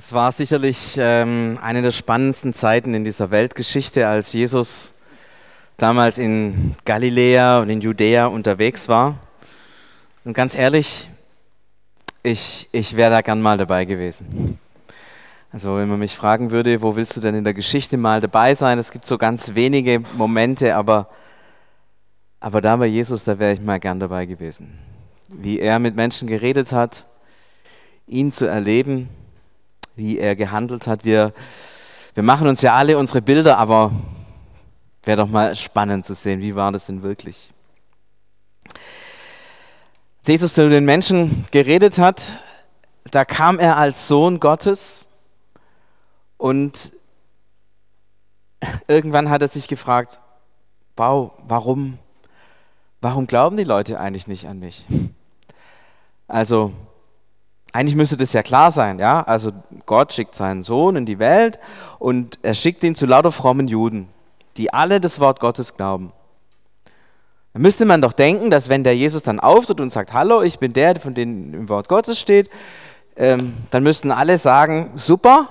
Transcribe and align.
Es 0.00 0.12
war 0.12 0.30
sicherlich 0.30 0.94
ähm, 0.96 1.58
eine 1.60 1.82
der 1.82 1.90
spannendsten 1.90 2.54
Zeiten 2.54 2.94
in 2.94 3.02
dieser 3.02 3.32
Weltgeschichte, 3.32 4.06
als 4.06 4.32
Jesus 4.32 4.94
damals 5.76 6.18
in 6.18 6.76
Galiläa 6.84 7.58
und 7.58 7.68
in 7.68 7.80
Judäa 7.80 8.26
unterwegs 8.26 8.88
war. 8.88 9.18
Und 10.24 10.34
ganz 10.34 10.54
ehrlich, 10.54 11.10
ich, 12.22 12.68
ich 12.70 12.96
wäre 12.96 13.10
da 13.10 13.22
gern 13.22 13.42
mal 13.42 13.58
dabei 13.58 13.86
gewesen. 13.86 14.60
Also 15.50 15.76
wenn 15.78 15.88
man 15.88 15.98
mich 15.98 16.14
fragen 16.14 16.52
würde, 16.52 16.80
wo 16.80 16.94
willst 16.94 17.16
du 17.16 17.20
denn 17.20 17.34
in 17.34 17.42
der 17.42 17.54
Geschichte 17.54 17.96
mal 17.96 18.20
dabei 18.20 18.54
sein? 18.54 18.78
Es 18.78 18.92
gibt 18.92 19.04
so 19.04 19.18
ganz 19.18 19.56
wenige 19.56 20.04
Momente, 20.16 20.76
aber, 20.76 21.08
aber 22.38 22.60
da 22.60 22.76
bei 22.76 22.86
Jesus, 22.86 23.24
da 23.24 23.40
wäre 23.40 23.52
ich 23.52 23.60
mal 23.60 23.80
gern 23.80 23.98
dabei 23.98 24.26
gewesen. 24.26 24.78
Wie 25.26 25.58
er 25.58 25.80
mit 25.80 25.96
Menschen 25.96 26.28
geredet 26.28 26.70
hat, 26.70 27.04
ihn 28.06 28.30
zu 28.30 28.46
erleben 28.46 29.08
wie 29.98 30.18
er 30.18 30.36
gehandelt 30.36 30.86
hat. 30.86 31.04
Wir, 31.04 31.34
wir 32.14 32.22
machen 32.22 32.46
uns 32.46 32.62
ja 32.62 32.74
alle 32.74 32.96
unsere 32.96 33.20
Bilder, 33.20 33.58
aber 33.58 33.90
wäre 35.02 35.18
doch 35.18 35.28
mal 35.28 35.54
spannend 35.56 36.06
zu 36.06 36.14
sehen, 36.14 36.40
wie 36.40 36.54
war 36.54 36.70
das 36.70 36.86
denn 36.86 37.02
wirklich. 37.02 37.52
Als 40.20 40.28
Jesus 40.28 40.54
zu 40.54 40.70
den 40.70 40.84
Menschen 40.84 41.46
geredet 41.50 41.98
hat, 41.98 42.44
da 43.10 43.24
kam 43.24 43.58
er 43.58 43.76
als 43.76 44.06
Sohn 44.06 44.38
Gottes 44.38 45.08
und 46.36 46.92
irgendwann 48.86 49.30
hat 49.30 49.42
er 49.42 49.48
sich 49.48 49.66
gefragt, 49.66 50.20
wow, 50.96 51.32
warum, 51.42 51.98
warum 53.00 53.26
glauben 53.26 53.56
die 53.56 53.64
Leute 53.64 53.98
eigentlich 53.98 54.28
nicht 54.28 54.46
an 54.46 54.60
mich? 54.60 54.86
Also 56.28 56.72
eigentlich 57.78 57.94
müsste 57.94 58.16
das 58.16 58.32
ja 58.32 58.42
klar 58.42 58.72
sein, 58.72 58.98
ja? 58.98 59.22
Also 59.22 59.52
Gott 59.86 60.12
schickt 60.12 60.34
seinen 60.34 60.64
Sohn 60.64 60.96
in 60.96 61.06
die 61.06 61.20
Welt 61.20 61.60
und 62.00 62.40
er 62.42 62.54
schickt 62.54 62.82
ihn 62.82 62.96
zu 62.96 63.06
lauter 63.06 63.30
frommen 63.30 63.68
Juden, 63.68 64.08
die 64.56 64.72
alle 64.72 65.00
das 65.00 65.20
Wort 65.20 65.38
Gottes 65.38 65.76
glauben. 65.76 66.12
Da 67.52 67.60
müsste 67.60 67.84
man 67.84 68.02
doch 68.02 68.12
denken, 68.12 68.50
dass 68.50 68.68
wenn 68.68 68.82
der 68.82 68.96
Jesus 68.96 69.22
dann 69.22 69.38
auftritt 69.38 69.80
und 69.80 69.90
sagt, 69.90 70.12
hallo, 70.12 70.42
ich 70.42 70.58
bin 70.58 70.72
der, 70.72 70.98
von 70.98 71.14
dem 71.14 71.54
im 71.54 71.68
Wort 71.68 71.88
Gottes 71.88 72.18
steht, 72.18 72.50
ähm, 73.14 73.54
dann 73.70 73.84
müssten 73.84 74.10
alle 74.10 74.38
sagen, 74.38 74.90
super, 74.96 75.46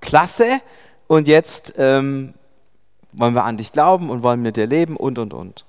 klasse, 0.00 0.60
und 1.08 1.26
jetzt 1.26 1.74
ähm, 1.76 2.34
wollen 3.12 3.34
wir 3.34 3.44
an 3.44 3.56
dich 3.56 3.72
glauben 3.72 4.10
und 4.10 4.22
wollen 4.22 4.42
mit 4.42 4.56
dir 4.56 4.66
leben 4.66 4.96
und, 4.96 5.18
und, 5.18 5.34
und. 5.34 5.64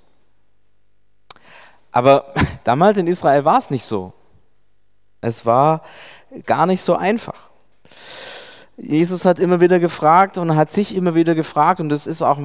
Aber 1.91 2.31
damals 2.63 2.99
in 2.99 3.07
Israel 3.07 3.43
war 3.43 3.57
es 3.57 3.71
nicht 3.71 3.85
so. 3.85 4.13
Es 5.25 5.45
war 5.45 5.81
gar 6.45 6.65
nicht 6.65 6.81
so 6.81 6.95
einfach. 6.95 7.49
Jesus 8.77 9.25
hat 9.25 9.39
immer 9.39 9.61
wieder 9.61 9.79
gefragt 9.79 10.37
und 10.37 10.55
hat 10.55 10.71
sich 10.71 10.95
immer 10.95 11.15
wieder 11.15 11.33
gefragt, 11.33 11.79
und 11.79 11.89
das 11.89 12.07
ist 12.07 12.21
auch 12.21 12.37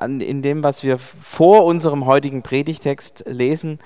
in 0.00 0.42
dem, 0.42 0.62
was 0.62 0.82
wir 0.82 0.98
vor 0.98 1.64
unserem 1.64 2.06
heutigen 2.06 2.42
Predigtext 2.42 3.24
lesen. 3.26 3.80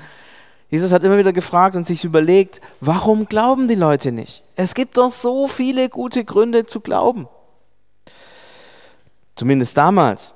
Jesus 0.69 0.92
hat 0.92 1.03
immer 1.03 1.19
wieder 1.19 1.33
gefragt 1.33 1.75
und 1.75 1.84
sich 1.84 2.05
überlegt, 2.05 2.61
warum 2.81 3.27
glauben 3.27 3.67
die 3.67 3.75
Leute 3.75 4.12
nicht? 4.12 4.44
Es 4.56 4.75
gibt 4.75 4.98
doch 4.98 5.11
so 5.11 5.48
viele 5.48 5.89
gute 5.89 6.25
Gründe 6.25 6.67
zu 6.67 6.81
glauben. 6.81 7.28
Zumindest 9.34 9.77
damals. 9.77 10.34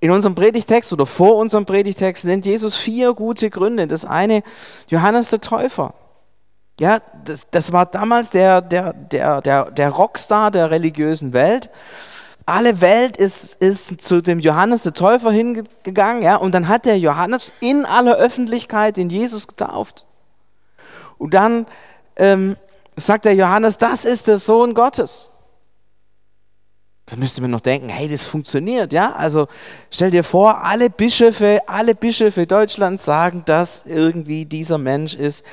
In 0.00 0.10
unserem 0.10 0.34
Predigtext 0.34 0.92
oder 0.92 1.06
vor 1.06 1.36
unserem 1.36 1.66
Predigtext 1.66 2.24
nennt 2.24 2.46
Jesus 2.46 2.76
vier 2.76 3.12
gute 3.12 3.50
Gründe. 3.50 3.86
Das 3.86 4.04
eine, 4.04 4.42
Johannes 4.88 5.28
der 5.30 5.40
Täufer. 5.40 5.94
Ja, 6.80 7.00
das, 7.24 7.46
das 7.50 7.72
war 7.72 7.86
damals 7.86 8.30
der, 8.30 8.60
der, 8.60 8.92
der, 8.92 9.40
der, 9.40 9.70
der 9.70 9.90
Rockstar 9.90 10.50
der 10.50 10.70
religiösen 10.70 11.32
Welt. 11.32 11.70
Alle 12.46 12.80
Welt 12.80 13.16
ist, 13.16 13.54
ist 13.62 14.02
zu 14.02 14.20
dem 14.20 14.38
Johannes 14.40 14.82
der 14.82 14.92
Täufer 14.92 15.30
hingegangen, 15.30 16.22
ja, 16.22 16.36
und 16.36 16.52
dann 16.52 16.68
hat 16.68 16.84
der 16.84 16.98
Johannes 16.98 17.52
in 17.60 17.86
aller 17.86 18.16
Öffentlichkeit 18.16 18.96
den 18.96 19.08
Jesus 19.08 19.46
getauft. 19.46 20.04
Und 21.16 21.32
dann 21.32 21.66
ähm, 22.16 22.56
sagt 22.96 23.24
der 23.24 23.34
Johannes, 23.34 23.78
das 23.78 24.04
ist 24.04 24.26
der 24.26 24.38
Sohn 24.38 24.74
Gottes. 24.74 25.30
Da 27.06 27.16
müsste 27.16 27.40
man 27.40 27.50
noch 27.50 27.60
denken, 27.60 27.88
hey, 27.88 28.08
das 28.08 28.26
funktioniert, 28.26 28.92
ja? 28.92 29.14
Also 29.14 29.46
stell 29.90 30.10
dir 30.10 30.24
vor, 30.24 30.64
alle 30.64 30.90
Bischöfe, 30.90 31.60
alle 31.66 31.94
Bischöfe 31.94 32.46
Deutschlands 32.46 33.04
sagen, 33.04 33.42
dass 33.44 33.84
irgendwie 33.86 34.46
dieser 34.46 34.78
Mensch 34.78 35.14
ist 35.14 35.44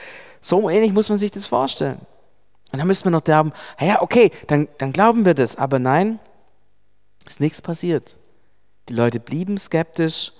so 0.41 0.69
ähnlich 0.69 0.91
muss 0.91 1.09
man 1.09 1.17
sich 1.17 1.31
das 1.31 1.45
vorstellen. 1.45 1.99
Und 2.71 2.79
dann 2.79 2.87
müssen 2.87 3.05
wir 3.05 3.11
noch 3.11 3.23
glauben, 3.23 3.51
ja, 3.79 4.01
okay, 4.01 4.31
dann, 4.47 4.67
dann 4.77 4.91
glauben 4.91 5.25
wir 5.25 5.33
das. 5.33 5.55
Aber 5.55 5.77
nein, 5.77 6.19
ist 7.27 7.39
nichts 7.39 7.61
passiert. 7.61 8.17
Die 8.89 8.93
Leute 8.93 9.19
blieben 9.19 9.57
skeptisch 9.57 10.31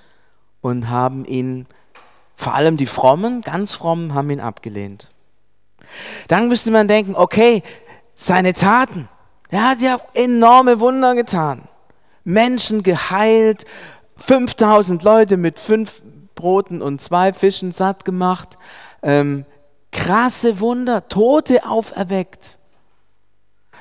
und 0.62 0.89
haben 0.89 1.25
ihn, 1.25 1.67
vor 2.35 2.56
allem 2.56 2.78
die 2.78 2.88
Frommen, 2.88 3.41
ganz 3.41 3.73
Frommen, 3.73 4.13
haben 4.13 4.29
ihn 4.29 4.39
abgelehnt. 4.39 5.09
Dann 6.28 6.47
müsste 6.47 6.72
man 6.72 6.88
denken, 6.88 7.16
okay, 7.16 7.63
seine 8.16 8.53
Taten, 8.53 9.09
er 9.50 9.69
hat 9.69 9.81
ja 9.81 10.00
enorme 10.13 10.79
Wunder 10.79 11.16
getan. 11.16 11.63
Menschen 12.23 12.83
geheilt, 12.83 13.66
5000 14.18 15.03
Leute 15.03 15.38
mit 15.38 15.59
fünf 15.59 16.01
Broten 16.35 16.81
und 16.81 17.01
zwei 17.01 17.33
Fischen 17.33 17.72
satt 17.72 18.06
gemacht. 18.06 18.57
Ähm, 19.03 19.45
krasse 19.91 20.59
Wunder, 20.59 21.07
Tote 21.07 21.66
auferweckt. 21.66 22.57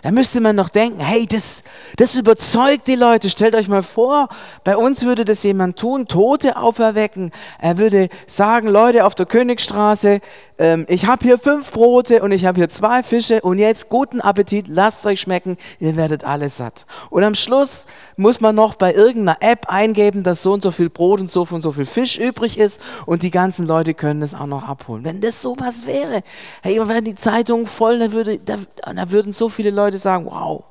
Da 0.03 0.11
müsste 0.11 0.41
man 0.41 0.56
noch 0.56 0.71
denken, 0.71 1.00
hey, 1.00 1.27
das, 1.27 1.62
das 1.97 2.15
überzeugt 2.15 2.88
die 2.88 2.94
Leute. 2.94 3.28
Stellt 3.28 3.55
euch 3.55 3.69
mal 3.69 3.83
vor, 3.83 4.28
bei 4.65 4.77
uns 4.77 5.05
würde 5.05 5.25
das 5.25 5.43
jemand 5.43 5.78
tun, 5.78 6.09
Tote 6.09 6.56
auferwecken. 6.56 7.33
Er 7.59 7.78
würde 7.78 8.09
sagen, 8.27 8.69
Leute 8.69 9.05
auf 9.05 9.15
der 9.15 9.27
Königstraße, 9.27 10.21
ähm, 10.61 10.84
ich 10.88 11.06
habe 11.06 11.25
hier 11.25 11.38
fünf 11.38 11.72
Brote 11.72 12.22
und 12.22 12.33
ich 12.33 12.44
habe 12.44 12.59
hier 12.59 12.69
zwei 12.69 13.03
Fische 13.03 13.41
und 13.41 13.59
jetzt 13.59 13.88
guten 13.88 14.21
Appetit, 14.21 14.69
lasst 14.69 15.06
euch 15.06 15.22
schmecken, 15.22 15.56
ihr 15.81 15.97
werdet 15.97 16.22
alle 16.22 16.50
satt. 16.50 16.87
Und 17.09 17.25
am 17.25 17.34
Schluss 17.34 17.87
muss 18.17 18.41
man 18.41 18.55
noch 18.55 18.75
bei 18.75 18.93
irgendeiner 18.93 19.38
App 19.41 19.67
eingeben, 19.69 20.22
dass 20.22 20.43
so 20.43 20.53
und 20.53 20.62
so 20.62 20.71
viel 20.71 20.91
Brot 20.91 21.21
und 21.21 21.31
so 21.31 21.47
und 21.50 21.62
so 21.62 21.72
viel 21.72 21.87
Fisch 21.87 22.19
übrig 22.19 22.59
ist 22.59 22.81
und 23.06 23.22
die 23.22 23.31
ganzen 23.31 23.67
Leute 23.67 23.94
können 23.94 24.21
das 24.21 24.34
auch 24.34 24.47
noch 24.47 24.69
abholen. 24.69 25.03
Wenn 25.03 25.22
das 25.22 25.41
sowas 25.41 25.87
wäre, 25.87 26.22
hey, 26.62 26.77
wären 26.87 27.05
die 27.06 27.15
Zeitungen 27.15 27.67
voll, 27.67 27.99
dann, 27.99 28.12
würde, 28.12 28.38
da, 28.38 28.56
da 28.94 29.11
würden 29.11 29.32
so 29.32 29.49
viele 29.49 29.71
Leute 29.71 29.89
sagen, 29.98 30.26
wow. 30.26 30.64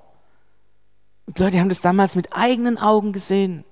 Und 1.26 1.40
Leute 1.40 1.60
haben 1.60 1.70
das 1.70 1.82
damals 1.82 2.16
mit 2.16 2.34
eigenen 2.34 2.78
Augen 2.78 3.14
gesehen. 3.14 3.64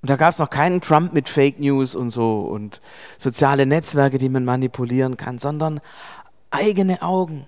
Und 0.00 0.10
da 0.10 0.16
gab 0.16 0.32
es 0.32 0.38
noch 0.38 0.50
keinen 0.50 0.80
Trump 0.80 1.12
mit 1.12 1.28
Fake 1.28 1.58
News 1.58 1.94
und 1.94 2.10
so 2.10 2.40
und 2.40 2.80
soziale 3.18 3.66
Netzwerke, 3.66 4.18
die 4.18 4.28
man 4.28 4.44
manipulieren 4.44 5.16
kann, 5.16 5.38
sondern 5.38 5.80
eigene 6.50 7.02
Augen. 7.02 7.46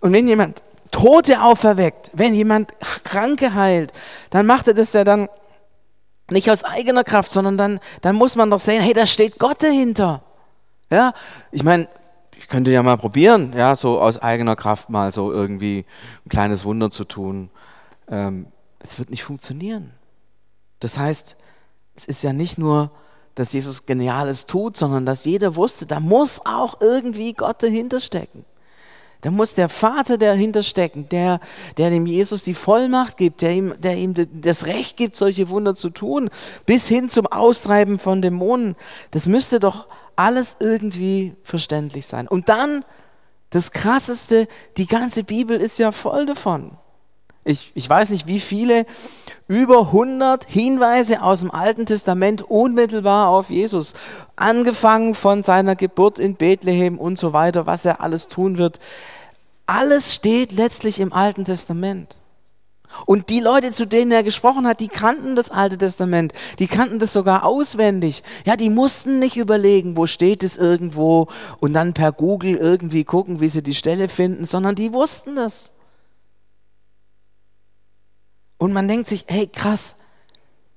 Und 0.00 0.12
wenn 0.12 0.26
jemand 0.26 0.62
Tote 0.90 1.42
auferweckt, 1.42 2.10
wenn 2.14 2.34
jemand 2.34 2.72
Kranke 3.04 3.54
heilt, 3.54 3.92
dann 4.30 4.46
macht 4.46 4.68
er 4.68 4.74
das 4.74 4.92
ja 4.92 5.04
dann 5.04 5.28
nicht 6.30 6.50
aus 6.50 6.64
eigener 6.64 7.04
Kraft, 7.04 7.30
sondern 7.30 7.56
dann, 7.56 7.80
dann 8.02 8.16
muss 8.16 8.36
man 8.36 8.50
doch 8.50 8.60
sehen, 8.60 8.82
hey, 8.82 8.92
da 8.92 9.06
steht 9.06 9.38
Gott 9.38 9.62
dahinter. 9.62 10.22
Ja, 10.90 11.12
ich 11.52 11.62
meine, 11.62 11.88
könnte 12.48 12.70
ja 12.72 12.82
mal 12.82 12.96
probieren, 12.96 13.52
ja, 13.56 13.76
so 13.76 14.00
aus 14.00 14.18
eigener 14.18 14.56
Kraft 14.56 14.90
mal 14.90 15.12
so 15.12 15.30
irgendwie 15.30 15.84
ein 16.24 16.28
kleines 16.28 16.64
Wunder 16.64 16.90
zu 16.90 17.04
tun. 17.04 17.50
Ähm, 18.08 18.46
es 18.80 18.98
wird 18.98 19.10
nicht 19.10 19.22
funktionieren. 19.22 19.92
Das 20.80 20.98
heißt, 20.98 21.36
es 21.94 22.04
ist 22.06 22.22
ja 22.22 22.32
nicht 22.32 22.58
nur, 22.58 22.90
dass 23.34 23.52
Jesus 23.52 23.86
Geniales 23.86 24.46
tut, 24.46 24.76
sondern 24.76 25.04
dass 25.04 25.24
jeder 25.24 25.56
wusste, 25.56 25.86
da 25.86 26.00
muss 26.00 26.40
auch 26.44 26.80
irgendwie 26.80 27.34
Gott 27.34 27.62
dahinter 27.62 28.00
stecken. 28.00 28.44
Da 29.20 29.32
muss 29.32 29.54
der 29.54 29.68
Vater 29.68 30.16
dahinter 30.16 30.62
stecken, 30.62 31.08
der, 31.08 31.40
der 31.76 31.90
dem 31.90 32.06
Jesus 32.06 32.44
die 32.44 32.54
Vollmacht 32.54 33.16
gibt, 33.16 33.42
der 33.42 33.50
ihm, 33.52 33.74
der 33.80 33.96
ihm 33.96 34.14
das 34.40 34.66
Recht 34.66 34.96
gibt, 34.96 35.16
solche 35.16 35.48
Wunder 35.48 35.74
zu 35.74 35.90
tun, 35.90 36.30
bis 36.66 36.86
hin 36.86 37.10
zum 37.10 37.26
Austreiben 37.26 37.98
von 37.98 38.22
Dämonen. 38.22 38.76
Das 39.10 39.26
müsste 39.26 39.58
doch 39.58 39.88
alles 40.18 40.56
irgendwie 40.58 41.34
verständlich 41.44 42.06
sein. 42.06 42.26
Und 42.26 42.48
dann 42.48 42.84
das 43.50 43.70
Krasseste, 43.70 44.48
die 44.76 44.86
ganze 44.86 45.24
Bibel 45.24 45.58
ist 45.60 45.78
ja 45.78 45.92
voll 45.92 46.26
davon. 46.26 46.72
Ich, 47.44 47.70
ich 47.74 47.88
weiß 47.88 48.10
nicht, 48.10 48.26
wie 48.26 48.40
viele 48.40 48.84
über 49.46 49.86
100 49.86 50.44
Hinweise 50.44 51.22
aus 51.22 51.40
dem 51.40 51.50
Alten 51.50 51.86
Testament 51.86 52.42
unmittelbar 52.42 53.28
auf 53.28 53.48
Jesus. 53.48 53.94
Angefangen 54.36 55.14
von 55.14 55.44
seiner 55.44 55.76
Geburt 55.76 56.18
in 56.18 56.34
Bethlehem 56.34 56.98
und 56.98 57.16
so 57.18 57.32
weiter, 57.32 57.64
was 57.64 57.84
er 57.84 58.02
alles 58.02 58.28
tun 58.28 58.58
wird. 58.58 58.80
Alles 59.66 60.14
steht 60.14 60.52
letztlich 60.52 61.00
im 61.00 61.12
Alten 61.12 61.44
Testament. 61.44 62.16
Und 63.06 63.28
die 63.30 63.40
Leute, 63.40 63.70
zu 63.70 63.86
denen 63.86 64.10
er 64.12 64.22
gesprochen 64.22 64.66
hat, 64.66 64.80
die 64.80 64.88
kannten 64.88 65.36
das 65.36 65.50
Alte 65.50 65.78
Testament, 65.78 66.32
die 66.58 66.66
kannten 66.66 66.98
das 66.98 67.12
sogar 67.12 67.44
auswendig. 67.44 68.22
Ja, 68.44 68.56
die 68.56 68.70
mussten 68.70 69.18
nicht 69.18 69.36
überlegen, 69.36 69.96
wo 69.96 70.06
steht 70.06 70.42
es 70.42 70.56
irgendwo 70.56 71.28
und 71.60 71.74
dann 71.74 71.92
per 71.92 72.12
Google 72.12 72.56
irgendwie 72.56 73.04
gucken, 73.04 73.40
wie 73.40 73.48
sie 73.48 73.62
die 73.62 73.74
Stelle 73.74 74.08
finden, 74.08 74.46
sondern 74.46 74.74
die 74.74 74.92
wussten 74.92 75.36
das. 75.36 75.72
Und 78.58 78.72
man 78.72 78.88
denkt 78.88 79.06
sich, 79.06 79.24
hey, 79.28 79.46
krass, 79.46 79.94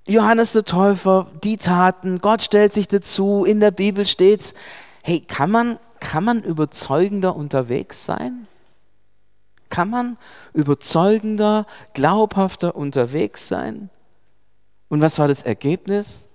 Johannes 0.06 0.52
der 0.54 0.66
Täufer, 0.66 1.28
die 1.44 1.58
Taten, 1.58 2.20
Gott 2.22 2.44
stellt 2.44 2.74
sich 2.74 2.88
dazu, 2.88 3.46
in 3.46 3.60
der 3.60 3.72
Bibel 3.72 4.06
steht's. 4.06 4.54
Hey, 5.04 5.20
kann 5.22 5.50
man, 5.50 5.80
kann 6.00 6.24
man 6.24 6.44
überzeugender 6.44 7.36
unterwegs 7.36 8.06
sein? 8.06 8.48
Kann 9.72 9.90
man 9.90 10.18
überzeugender, 10.54 11.66
glaubhafter 11.94 12.76
unterwegs 12.76 13.48
sein? 13.48 13.90
Und 14.90 15.02
was 15.02 15.18
war 15.18 15.28
das 15.28 15.42
Ergebnis? 15.42 16.28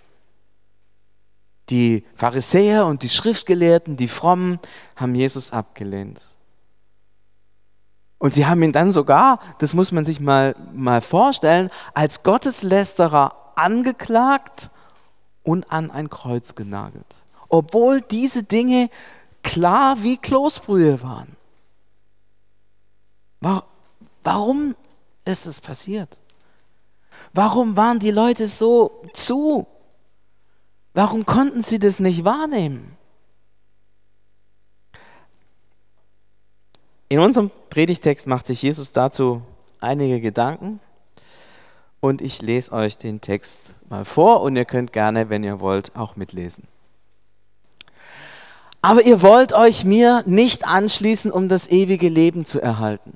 Die 1.68 2.04
Pharisäer 2.16 2.86
und 2.86 3.02
die 3.02 3.08
Schriftgelehrten, 3.08 3.96
die 3.96 4.08
Frommen, 4.08 4.58
haben 4.96 5.14
Jesus 5.14 5.52
abgelehnt. 5.52 6.24
Und 8.18 8.32
sie 8.32 8.46
haben 8.46 8.62
ihn 8.62 8.72
dann 8.72 8.92
sogar, 8.92 9.40
das 9.58 9.74
muss 9.74 9.92
man 9.92 10.06
sich 10.06 10.18
mal, 10.18 10.56
mal 10.72 11.02
vorstellen, 11.02 11.70
als 11.92 12.22
Gotteslästerer 12.22 13.52
angeklagt 13.54 14.70
und 15.42 15.70
an 15.70 15.90
ein 15.90 16.08
Kreuz 16.08 16.54
genagelt. 16.54 17.16
Obwohl 17.48 18.00
diese 18.00 18.42
Dinge 18.42 18.88
klar 19.42 20.02
wie 20.02 20.16
Kloßbrühe 20.16 21.02
waren. 21.02 21.35
Warum 23.40 24.74
ist 25.24 25.46
es 25.46 25.60
passiert? 25.60 26.16
Warum 27.32 27.76
waren 27.76 27.98
die 27.98 28.10
Leute 28.10 28.48
so 28.48 29.02
zu? 29.12 29.66
Warum 30.94 31.26
konnten 31.26 31.62
sie 31.62 31.78
das 31.78 32.00
nicht 32.00 32.24
wahrnehmen? 32.24 32.96
In 37.08 37.20
unserem 37.20 37.50
Predigtext 37.70 38.26
macht 38.26 38.46
sich 38.46 38.62
Jesus 38.62 38.92
dazu 38.92 39.42
einige 39.80 40.20
Gedanken 40.20 40.80
und 42.00 42.20
ich 42.20 42.42
lese 42.42 42.72
euch 42.72 42.98
den 42.98 43.20
Text 43.20 43.74
mal 43.88 44.04
vor 44.04 44.40
und 44.42 44.56
ihr 44.56 44.64
könnt 44.64 44.92
gerne, 44.92 45.28
wenn 45.28 45.44
ihr 45.44 45.60
wollt, 45.60 45.94
auch 45.94 46.16
mitlesen. 46.16 46.64
Aber 48.82 49.04
ihr 49.04 49.22
wollt 49.22 49.52
euch 49.52 49.84
mir 49.84 50.22
nicht 50.26 50.66
anschließen, 50.66 51.30
um 51.30 51.48
das 51.48 51.68
ewige 51.68 52.08
Leben 52.08 52.44
zu 52.44 52.60
erhalten. 52.60 53.15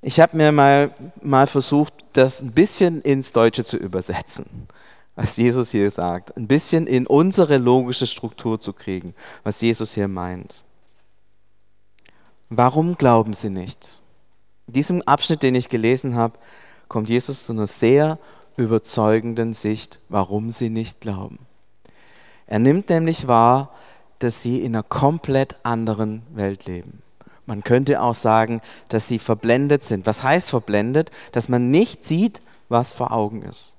Ich 0.02 0.19
habe 0.19 0.36
mir 0.38 0.52
mal, 0.52 0.92
mal 1.22 1.48
versucht, 1.48 1.94
das 2.13 2.42
ein 2.42 2.52
bisschen 2.52 3.02
ins 3.02 3.31
Deutsche 3.31 3.63
zu 3.63 3.78
übersetzen 3.78 4.68
was 5.16 5.38
Jesus 5.38 5.72
hier 5.72 5.90
sagt, 5.92 6.36
ein 6.36 6.48
bisschen 6.48 6.88
in 6.88 7.08
unsere 7.08 7.58
logische 7.58 8.08
Struktur 8.08 8.60
zu 8.60 8.74
kriegen, 8.74 9.14
was 9.44 9.62
Jesus 9.62 9.94
hier 9.94 10.08
meint. 10.08 10.64
Warum 12.50 12.96
glauben 12.96 13.34
sie 13.34 13.50
nicht? 13.50 14.00
In 14.68 14.74
diesem 14.74 15.02
Abschnitt, 15.04 15.44
den 15.44 15.56
ich 15.56 15.70
gelesen 15.70 16.16
habe, 16.16 16.38
kommt 16.88 17.10
Jesus 17.10 17.46
zu 17.46 17.54
einer 17.54 17.68
sehr 17.68 18.20
überzeugenden 18.58 19.54
Sicht, 19.54 20.00
warum 20.10 20.52
sie 20.52 20.70
nicht 20.70 21.02
glauben. 21.02 21.40
Er 22.48 22.60
nimmt 22.60 22.90
nämlich 22.90 23.28
wahr, 23.28 23.72
dass 24.20 24.42
sie 24.42 24.62
in 24.62 24.76
einer 24.76 24.84
komplett 24.84 25.56
anderen 25.64 26.22
Welt 26.34 26.66
leben. 26.66 27.02
Man 27.46 27.64
könnte 27.64 28.02
auch 28.02 28.16
sagen, 28.16 28.62
dass 28.90 29.07
sie 29.07 29.19
verblendet 29.19 29.84
sind. 29.84 30.06
Was 30.06 30.24
heißt 30.24 30.50
verblendet? 30.50 31.12
Dass 31.31 31.50
man 31.50 31.69
nicht 31.69 32.06
sieht, 32.06 32.42
was 32.69 32.92
vor 32.92 33.12
Augen 33.12 33.44
ist. 33.44 33.75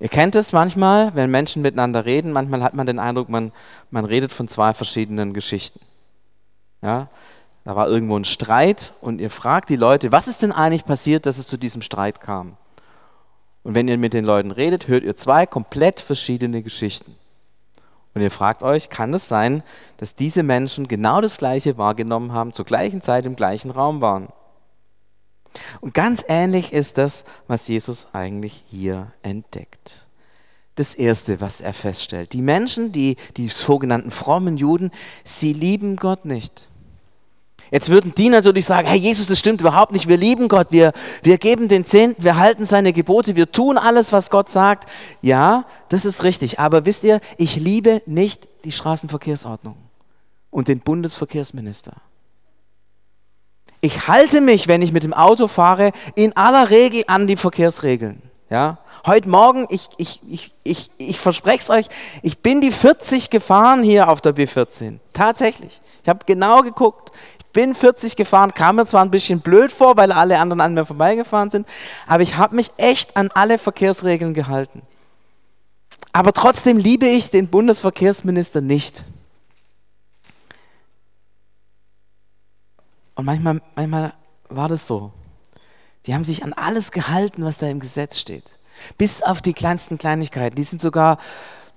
Ihr 0.00 0.08
kennt 0.08 0.34
es 0.36 0.52
manchmal, 0.52 1.14
wenn 1.14 1.30
Menschen 1.30 1.62
miteinander 1.62 2.04
reden, 2.04 2.32
manchmal 2.32 2.62
hat 2.62 2.74
man 2.74 2.86
den 2.86 3.00
Eindruck, 3.00 3.28
man, 3.28 3.52
man 3.90 4.04
redet 4.04 4.30
von 4.30 4.46
zwei 4.46 4.72
verschiedenen 4.72 5.34
Geschichten. 5.34 5.80
Ja? 6.82 7.08
Da 7.64 7.74
war 7.74 7.88
irgendwo 7.88 8.16
ein 8.16 8.24
Streit 8.24 8.92
und 9.00 9.20
ihr 9.20 9.30
fragt 9.30 9.68
die 9.68 9.76
Leute, 9.76 10.12
was 10.12 10.28
ist 10.28 10.42
denn 10.42 10.52
eigentlich 10.52 10.84
passiert, 10.84 11.26
dass 11.26 11.38
es 11.38 11.48
zu 11.48 11.56
diesem 11.56 11.82
Streit 11.82 12.20
kam? 12.20 12.56
Und 13.64 13.74
wenn 13.74 13.88
ihr 13.88 13.98
mit 13.98 14.14
den 14.14 14.24
Leuten 14.24 14.52
redet, 14.52 14.88
hört 14.88 15.02
ihr 15.02 15.16
zwei 15.16 15.46
komplett 15.46 16.00
verschiedene 16.00 16.62
Geschichten. 16.62 17.16
Und 18.14 18.22
ihr 18.22 18.30
fragt 18.30 18.62
euch, 18.62 18.88
kann 18.88 19.12
es 19.12 19.28
sein, 19.28 19.62
dass 19.98 20.14
diese 20.14 20.42
Menschen 20.42 20.88
genau 20.88 21.20
das 21.20 21.36
Gleiche 21.38 21.76
wahrgenommen 21.76 22.32
haben, 22.32 22.52
zur 22.52 22.64
gleichen 22.64 23.02
Zeit 23.02 23.26
im 23.26 23.36
gleichen 23.36 23.70
Raum 23.70 24.00
waren? 24.00 24.28
Und 25.80 25.94
ganz 25.94 26.24
ähnlich 26.28 26.72
ist 26.72 26.98
das, 26.98 27.24
was 27.46 27.68
Jesus 27.68 28.08
eigentlich 28.12 28.64
hier 28.70 29.12
entdeckt. 29.22 30.06
Das 30.74 30.94
Erste, 30.94 31.40
was 31.40 31.60
er 31.60 31.74
feststellt. 31.74 32.32
Die 32.32 32.42
Menschen, 32.42 32.92
die, 32.92 33.16
die 33.36 33.48
sogenannten 33.48 34.10
frommen 34.10 34.56
Juden, 34.56 34.90
sie 35.24 35.52
lieben 35.52 35.96
Gott 35.96 36.24
nicht. 36.24 36.68
Jetzt 37.70 37.90
würden 37.90 38.14
die 38.16 38.30
natürlich 38.30 38.64
sagen, 38.64 38.88
hey 38.88 38.98
Jesus, 38.98 39.26
das 39.26 39.38
stimmt 39.38 39.60
überhaupt 39.60 39.92
nicht, 39.92 40.08
wir 40.08 40.16
lieben 40.16 40.48
Gott, 40.48 40.68
wir, 40.70 40.92
wir 41.22 41.36
geben 41.36 41.68
den 41.68 41.84
Zehnten, 41.84 42.24
wir 42.24 42.36
halten 42.36 42.64
seine 42.64 42.92
Gebote, 42.92 43.36
wir 43.36 43.52
tun 43.52 43.76
alles, 43.76 44.12
was 44.12 44.30
Gott 44.30 44.50
sagt. 44.50 44.88
Ja, 45.20 45.66
das 45.90 46.04
ist 46.04 46.24
richtig, 46.24 46.58
aber 46.58 46.86
wisst 46.86 47.04
ihr, 47.04 47.20
ich 47.36 47.56
liebe 47.56 48.00
nicht 48.06 48.48
die 48.64 48.72
Straßenverkehrsordnung 48.72 49.76
und 50.50 50.68
den 50.68 50.80
Bundesverkehrsminister. 50.80 51.92
Ich 53.80 54.08
halte 54.08 54.40
mich, 54.40 54.66
wenn 54.66 54.82
ich 54.82 54.92
mit 54.92 55.04
dem 55.04 55.14
Auto 55.14 55.46
fahre, 55.46 55.92
in 56.14 56.36
aller 56.36 56.70
Regel 56.70 57.04
an 57.06 57.26
die 57.26 57.36
Verkehrsregeln. 57.36 58.22
Ja? 58.50 58.78
Heute 59.06 59.28
Morgen, 59.28 59.66
ich, 59.70 59.88
ich, 59.96 60.20
ich, 60.28 60.52
ich, 60.64 60.90
ich 60.98 61.18
verspreche 61.18 61.58
es 61.60 61.70
euch, 61.70 61.86
ich 62.22 62.38
bin 62.38 62.60
die 62.60 62.72
40 62.72 63.30
gefahren 63.30 63.82
hier 63.82 64.08
auf 64.08 64.20
der 64.20 64.34
B14. 64.34 64.98
Tatsächlich. 65.12 65.80
Ich 66.02 66.08
habe 66.08 66.20
genau 66.26 66.62
geguckt. 66.62 67.12
Ich 67.38 67.46
bin 67.52 67.74
40 67.74 68.16
gefahren, 68.16 68.52
kam 68.52 68.76
mir 68.76 68.86
zwar 68.86 69.02
ein 69.02 69.10
bisschen 69.10 69.40
blöd 69.40 69.72
vor, 69.72 69.96
weil 69.96 70.12
alle 70.12 70.38
anderen 70.38 70.60
an 70.60 70.74
mir 70.74 70.84
vorbeigefahren 70.84 71.50
sind, 71.50 71.66
aber 72.06 72.22
ich 72.22 72.36
habe 72.36 72.54
mich 72.54 72.70
echt 72.76 73.16
an 73.16 73.30
alle 73.32 73.58
Verkehrsregeln 73.58 74.34
gehalten. 74.34 74.82
Aber 76.12 76.32
trotzdem 76.32 76.78
liebe 76.78 77.06
ich 77.06 77.30
den 77.30 77.48
Bundesverkehrsminister 77.48 78.60
nicht. 78.60 79.04
Und 83.18 83.24
manchmal, 83.24 83.60
manchmal 83.74 84.14
war 84.48 84.68
das 84.68 84.86
so. 84.86 85.10
Die 86.06 86.14
haben 86.14 86.22
sich 86.22 86.44
an 86.44 86.52
alles 86.52 86.92
gehalten, 86.92 87.44
was 87.44 87.58
da 87.58 87.66
im 87.66 87.80
Gesetz 87.80 88.20
steht. 88.20 88.60
Bis 88.96 89.24
auf 89.24 89.42
die 89.42 89.54
kleinsten 89.54 89.98
Kleinigkeiten. 89.98 90.54
Die 90.54 90.62
sind 90.62 90.80
sogar 90.80 91.18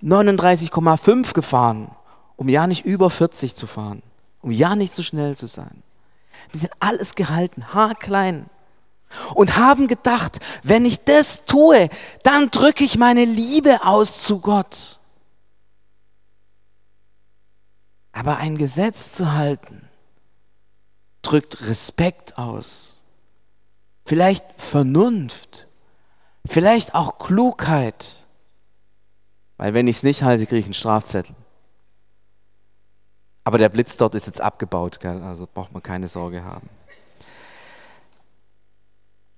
39,5 0.04 1.34
gefahren, 1.34 1.90
um 2.36 2.48
ja 2.48 2.68
nicht 2.68 2.86
über 2.86 3.10
40 3.10 3.56
zu 3.56 3.66
fahren, 3.66 4.04
um 4.44 4.52
ja 4.52 4.76
nicht 4.76 4.94
zu 4.94 5.02
schnell 5.02 5.36
zu 5.36 5.48
sein. 5.48 5.82
Die 6.54 6.60
sind 6.60 6.74
alles 6.80 7.16
gehalten, 7.16 7.74
haarklein. 7.74 8.46
Und 9.34 9.58
haben 9.58 9.88
gedacht, 9.88 10.40
wenn 10.62 10.86
ich 10.86 11.06
das 11.06 11.46
tue, 11.46 11.90
dann 12.22 12.52
drücke 12.52 12.84
ich 12.84 13.00
meine 13.00 13.26
Liebe 13.26 13.84
aus 13.84 14.22
zu 14.22 14.42
Gott. 14.42 15.00
Aber 18.12 18.38
ein 18.38 18.60
Gesetz 18.60 19.12
zu 19.12 19.32
halten, 19.34 19.81
drückt 21.22 21.62
Respekt 21.68 22.38
aus, 22.38 23.02
vielleicht 24.06 24.44
Vernunft, 24.58 25.68
vielleicht 26.46 26.96
auch 26.96 27.20
Klugheit. 27.20 28.18
Weil 29.58 29.74
wenn 29.74 29.88
ich 29.88 29.98
es 29.98 30.04
nicht 30.04 30.24
halte, 30.24 30.46
kriege 30.46 30.60
ich 30.60 30.66
einen 30.66 30.74
Strafzettel. 30.74 31.36
Aber 33.44 33.58
der 33.58 33.70
Blitz 33.70 33.98
dort 33.98 34.16
ist 34.16 34.28
jetzt 34.28 34.42
abgebaut, 34.42 35.00
gell? 35.00 35.22
also 35.24 35.48
braucht 35.52 35.72
man 35.72 35.84
keine 35.84 36.08
Sorge 36.08 36.44
haben. 36.44 36.70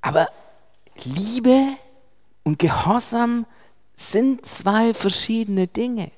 Aber 0.02 0.28
Liebe 1.04 1.78
und 2.44 2.60
Gehorsam 2.60 3.46
sind 3.96 4.46
zwei 4.46 4.94
verschiedene 4.94 5.68
Dinge. 5.68 6.12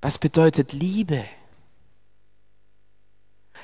Was 0.00 0.18
bedeutet 0.18 0.72
Liebe? 0.72 1.24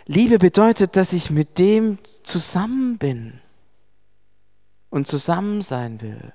Liebe 0.07 0.39
bedeutet, 0.39 0.97
dass 0.97 1.13
ich 1.13 1.31
mit 1.31 1.59
dem 1.59 1.99
zusammen 2.23 2.99
bin 2.99 3.41
und 4.91 5.07
zusammen 5.07 5.63
sein 5.63 6.01
will. 6.01 6.33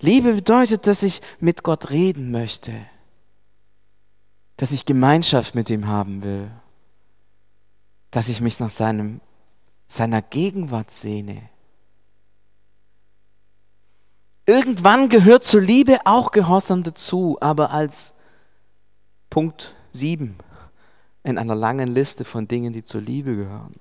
Liebe 0.00 0.34
bedeutet, 0.34 0.86
dass 0.86 1.02
ich 1.02 1.20
mit 1.40 1.62
Gott 1.62 1.90
reden 1.90 2.30
möchte, 2.30 2.72
dass 4.56 4.70
ich 4.70 4.86
Gemeinschaft 4.86 5.54
mit 5.54 5.68
ihm 5.70 5.86
haben 5.86 6.22
will, 6.22 6.50
dass 8.10 8.28
ich 8.28 8.40
mich 8.40 8.60
nach 8.60 8.70
seinem, 8.70 9.20
seiner 9.88 10.22
Gegenwart 10.22 10.90
sehne. 10.90 11.48
Irgendwann 14.46 15.08
gehört 15.08 15.44
zur 15.44 15.62
Liebe 15.62 15.98
auch 16.04 16.30
Gehorsam 16.30 16.82
dazu, 16.82 17.38
aber 17.40 17.70
als 17.70 18.14
Punkt 19.30 19.74
7 19.92 20.36
in 21.24 21.38
einer 21.38 21.54
langen 21.54 21.88
Liste 21.88 22.24
von 22.24 22.46
Dingen, 22.46 22.72
die 22.72 22.84
zur 22.84 23.00
Liebe 23.00 23.34
gehören. 23.34 23.74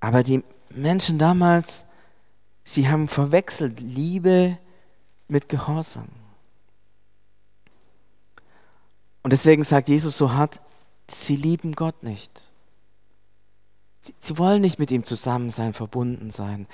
Aber 0.00 0.22
die 0.22 0.44
Menschen 0.70 1.18
damals 1.18 1.84
Sie 2.68 2.86
haben 2.86 3.08
verwechselt 3.08 3.80
Liebe 3.80 4.58
mit 5.26 5.48
Gehorsam. 5.48 6.10
Und 9.22 9.32
deswegen 9.32 9.64
sagt 9.64 9.88
Jesus 9.88 10.18
so 10.18 10.32
hart, 10.32 10.60
sie 11.08 11.36
lieben 11.36 11.74
Gott 11.74 12.02
nicht. 12.02 12.50
Sie, 14.00 14.14
sie 14.18 14.36
wollen 14.36 14.60
nicht 14.60 14.78
mit 14.78 14.90
ihm 14.90 15.02
zusammen 15.04 15.48
sein, 15.48 15.72
verbunden 15.72 16.30
sein. 16.30 16.66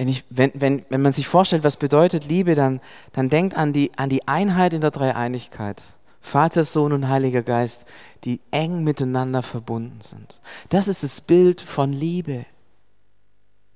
Wenn, 0.00 0.08
ich, 0.08 0.24
wenn, 0.30 0.50
wenn, 0.54 0.86
wenn 0.88 1.02
man 1.02 1.12
sich 1.12 1.28
vorstellt, 1.28 1.62
was 1.62 1.76
bedeutet 1.76 2.24
Liebe, 2.24 2.54
dann, 2.54 2.80
dann 3.12 3.28
denkt 3.28 3.54
an 3.54 3.74
die, 3.74 3.92
an 3.98 4.08
die 4.08 4.26
Einheit 4.26 4.72
in 4.72 4.80
der 4.80 4.92
Dreieinigkeit. 4.92 5.82
Vater, 6.22 6.64
Sohn 6.64 6.94
und 6.94 7.08
Heiliger 7.08 7.42
Geist, 7.42 7.84
die 8.24 8.40
eng 8.50 8.82
miteinander 8.82 9.42
verbunden 9.42 10.00
sind. 10.00 10.40
Das 10.70 10.88
ist 10.88 11.02
das 11.02 11.20
Bild 11.20 11.60
von 11.60 11.92
Liebe. 11.92 12.46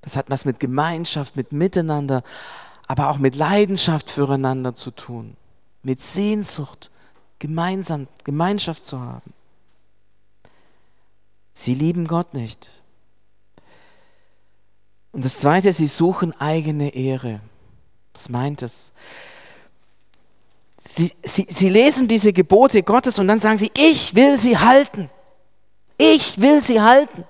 Das 0.01 0.17
hat 0.17 0.31
was 0.31 0.45
mit 0.45 0.59
Gemeinschaft, 0.59 1.35
mit 1.35 1.51
Miteinander, 1.51 2.23
aber 2.87 3.11
auch 3.11 3.19
mit 3.19 3.35
Leidenschaft 3.35 4.09
füreinander 4.09 4.73
zu 4.73 4.89
tun. 4.89 5.37
Mit 5.83 6.01
Sehnsucht, 6.01 6.89
gemeinsam 7.37 8.07
Gemeinschaft 8.23 8.83
zu 8.83 8.99
haben. 8.99 9.31
Sie 11.53 11.75
lieben 11.75 12.07
Gott 12.07 12.33
nicht. 12.33 12.81
Und 15.15 15.23
das 15.23 15.37
Zweite, 15.37 15.71
sie 15.71 15.87
suchen 15.87 16.33
eigene 16.41 16.93
Ehre. 16.93 17.39
Was 18.11 18.27
meint 18.27 18.61
es? 18.61 18.91
Sie, 20.77 21.13
sie, 21.23 21.47
sie 21.49 21.69
lesen 21.69 22.09
diese 22.09 22.33
Gebote 22.33 22.83
Gottes 22.83 23.17
und 23.17 23.29
dann 23.29 23.39
sagen 23.39 23.57
sie, 23.57 23.71
ich 23.77 24.13
will 24.13 24.37
sie 24.37 24.57
halten. 24.57 25.09
Ich 25.97 26.41
will 26.41 26.61
sie 26.65 26.81
halten. 26.81 27.23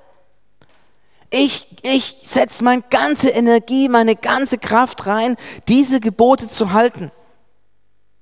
Ich, 1.30 1.78
ich 1.84 2.18
setze 2.24 2.64
meine 2.64 2.82
ganze 2.90 3.30
Energie, 3.30 3.88
meine 3.88 4.16
ganze 4.16 4.58
Kraft 4.58 5.06
rein, 5.06 5.38
diese 5.68 6.00
Gebote 6.00 6.48
zu 6.48 6.74
halten. 6.74 7.12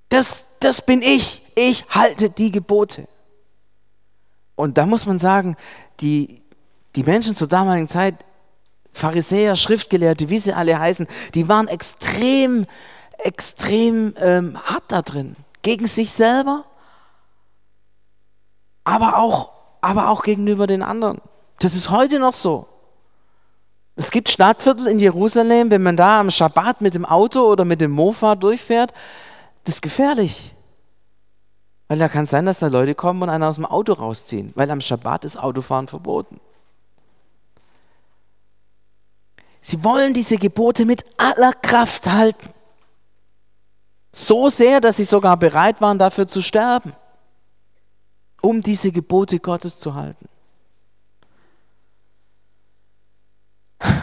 Das, 0.10 0.58
das 0.60 0.86
bin 0.86 1.02
ich. 1.02 1.42
Ich 1.56 1.86
halte 1.90 2.30
die 2.30 2.52
Gebote. 2.52 3.08
Und 4.56 4.78
da 4.78 4.86
muss 4.86 5.06
man 5.06 5.20
sagen, 5.20 5.56
die, 6.02 6.44
die 6.98 7.04
Menschen 7.04 7.34
zur 7.34 7.48
damaligen 7.48 7.88
Zeit, 7.88 8.26
Pharisäer, 8.94 9.56
Schriftgelehrte, 9.56 10.30
wie 10.30 10.40
sie 10.40 10.54
alle 10.54 10.80
heißen, 10.80 11.08
die 11.34 11.50
waren 11.50 11.68
extrem, 11.68 12.66
extrem 13.18 14.14
ähm, 14.18 14.58
hart 14.64 14.84
da 14.88 15.02
drin. 15.02 15.36
Gegen 15.64 15.88
sich 15.88 16.12
selber, 16.12 16.66
aber 18.84 19.18
auch, 19.18 19.52
aber 19.82 20.10
auch 20.10 20.24
gegenüber 20.24 20.68
den 20.68 20.84
anderen. 20.84 21.22
Das 21.60 21.74
ist 21.76 21.90
heute 21.90 22.20
noch 22.20 22.34
so. 22.34 22.68
Es 23.96 24.12
gibt 24.12 24.30
Stadtviertel 24.30 24.88
in 24.88 25.00
Jerusalem, 25.00 25.70
wenn 25.70 25.84
man 25.84 25.98
da 25.98 26.20
am 26.20 26.32
Schabbat 26.32 26.82
mit 26.82 26.96
dem 26.96 27.06
Auto 27.06 27.42
oder 27.42 27.64
mit 27.64 27.80
dem 27.80 27.92
Mofa 27.92 28.36
durchfährt, 28.36 28.92
das 29.64 29.76
ist 29.76 29.82
gefährlich. 29.82 30.54
Weil 31.88 32.00
da 32.00 32.10
kann 32.10 32.24
es 32.24 32.32
sein, 32.32 32.46
dass 32.46 32.60
da 32.60 32.68
Leute 32.68 32.96
kommen 32.96 33.22
und 33.22 33.30
einer 33.30 33.48
aus 33.48 33.56
dem 33.56 33.66
Auto 33.66 33.94
rausziehen, 33.94 34.52
weil 34.56 34.70
am 34.72 34.82
Schabbat 34.82 35.26
ist 35.26 35.38
Autofahren 35.38 35.88
verboten. 35.88 36.40
Sie 39.64 39.82
wollen 39.82 40.14
diese 40.14 40.38
Gebote 40.38 40.84
mit 40.84 41.06
aller 41.18 41.54
Kraft 41.54 42.08
halten. 42.08 42.50
So 44.12 44.50
sehr, 44.50 44.82
dass 44.82 44.98
sie 44.98 45.06
sogar 45.06 45.38
bereit 45.38 45.80
waren, 45.80 45.98
dafür 45.98 46.28
zu 46.28 46.42
sterben, 46.42 46.94
um 48.42 48.62
diese 48.62 48.92
Gebote 48.92 49.40
Gottes 49.40 49.80
zu 49.80 49.96
halten. 49.96 50.28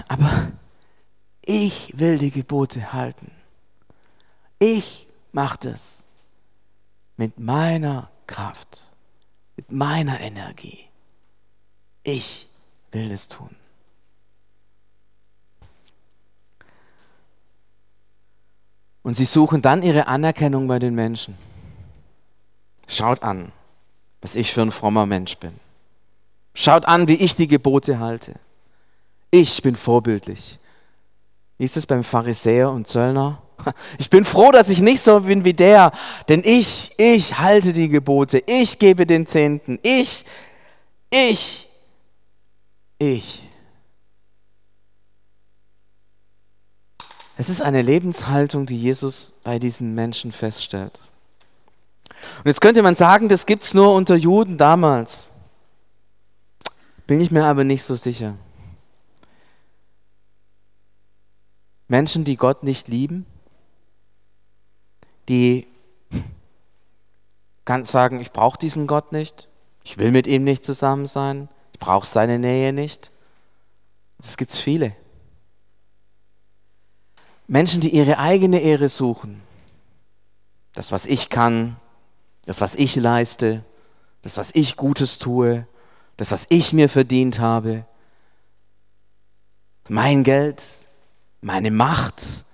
Aber 0.09 0.51
ich 1.43 1.93
will 1.99 2.17
die 2.17 2.31
Gebote 2.31 2.95
halten. 2.95 3.31
Ich 4.59 5.09
mache 5.31 5.59
das 5.59 6.07
mit 7.19 7.39
meiner 7.39 8.11
Kraft, 8.27 8.91
mit 9.57 9.71
meiner 9.71 10.21
Energie. 10.21 10.87
Ich 12.03 12.49
will 12.93 13.11
es 13.11 13.29
tun. 13.29 13.60
Und 19.03 19.15
sie 19.15 19.25
suchen 19.25 19.63
dann 19.63 19.83
ihre 19.83 20.07
Anerkennung 20.07 20.69
bei 20.69 20.79
den 20.79 20.95
Menschen. 20.95 21.37
Schaut 22.87 23.23
an, 23.23 23.53
was 24.21 24.35
ich 24.35 24.53
für 24.53 24.63
ein 24.63 24.73
frommer 24.73 25.07
Mensch 25.07 25.37
bin. 25.37 25.53
Schaut 26.55 26.85
an, 26.85 27.09
wie 27.09 27.15
ich 27.15 27.37
die 27.37 27.49
Gebote 27.49 27.99
halte. 27.99 28.35
Ich 29.31 29.63
bin 29.63 29.77
vorbildlich. 29.77 30.59
Wie 31.57 31.65
ist 31.65 31.77
es 31.77 31.87
beim 31.87 32.05
Pharisäer 32.05 32.71
und 32.71 32.87
Zöllner? 32.87 33.43
Ich 33.99 34.09
bin 34.09 34.25
froh, 34.25 34.51
dass 34.51 34.71
ich 34.71 34.81
nicht 34.81 35.03
so 35.03 35.21
bin 35.21 35.45
wie 35.45 35.53
der, 35.53 35.93
denn 36.31 36.43
ich, 36.45 36.93
ich 36.97 37.39
halte 37.39 37.75
die 37.75 37.91
Gebote, 37.91 38.43
ich 38.47 38.79
gebe 38.79 39.07
den 39.07 39.27
Zehnten, 39.27 39.79
ich, 39.83 40.25
ich, 41.11 41.69
ich. 42.99 43.50
Es 47.41 47.49
ist 47.49 47.63
eine 47.63 47.81
Lebenshaltung, 47.81 48.67
die 48.67 48.79
Jesus 48.79 49.33
bei 49.45 49.59
diesen 49.59 49.95
Menschen 49.95 50.31
feststellt. 50.31 50.93
Und 52.41 52.45
jetzt 52.45 52.61
könnte 52.61 52.83
man 52.83 52.97
sagen, 52.97 53.31
das 53.31 53.47
gibt 53.47 53.63
es 53.63 53.73
nur 53.73 53.95
unter 53.95 54.15
Juden 54.15 54.59
damals. 54.59 55.31
Bin 57.07 57.19
ich 57.19 57.31
mir 57.31 57.47
aber 57.47 57.65
nicht 57.65 57.83
so 57.83 57.97
sicher. 57.97 58.35
Menschen, 61.89 62.25
die 62.25 62.37
Gott 62.37 62.63
nicht 62.63 62.89
lieben, 62.89 63.25
die 65.31 65.67
kann 67.65 67.87
sagen, 67.87 68.21
ich 68.21 68.33
brauche 68.33 68.59
diesen 68.59 68.87
Gott 68.87 69.13
nicht, 69.13 69.49
ich 69.83 69.97
will 69.97 70.11
mit 70.11 70.27
ihm 70.27 70.45
nicht 70.45 70.63
zusammen 70.63 71.07
sein, 71.07 71.49
ich 71.73 71.81
brauche 71.81 72.07
seine 72.07 72.39
Nähe 72.39 72.75
nicht. 72.75 73.11
Das 74.19 74.37
gibt 74.37 74.51
es 74.51 74.59
viele. 74.59 74.95
Menschen, 77.51 77.81
die 77.81 77.91
ihre 77.91 78.19
eigene 78.19 78.61
Ehre 78.61 78.89
suchen, 78.89 79.43
das, 80.73 80.93
was 80.93 81.05
ich 81.05 81.31
kann, 81.31 81.77
das, 82.45 82.61
was 82.61 82.77
ich 82.77 82.95
leiste, 82.95 83.65
das, 84.23 84.37
was 84.37 84.55
ich 84.55 84.77
Gutes 84.77 85.19
tue, 85.19 85.67
das, 86.17 86.31
was 86.31 86.47
ich 86.49 86.73
mir 86.73 86.89
verdient 86.89 87.41
habe, 87.41 87.85
mein 89.89 90.23
Geld, 90.23 90.63
meine 91.41 91.73
Macht, 91.73 92.45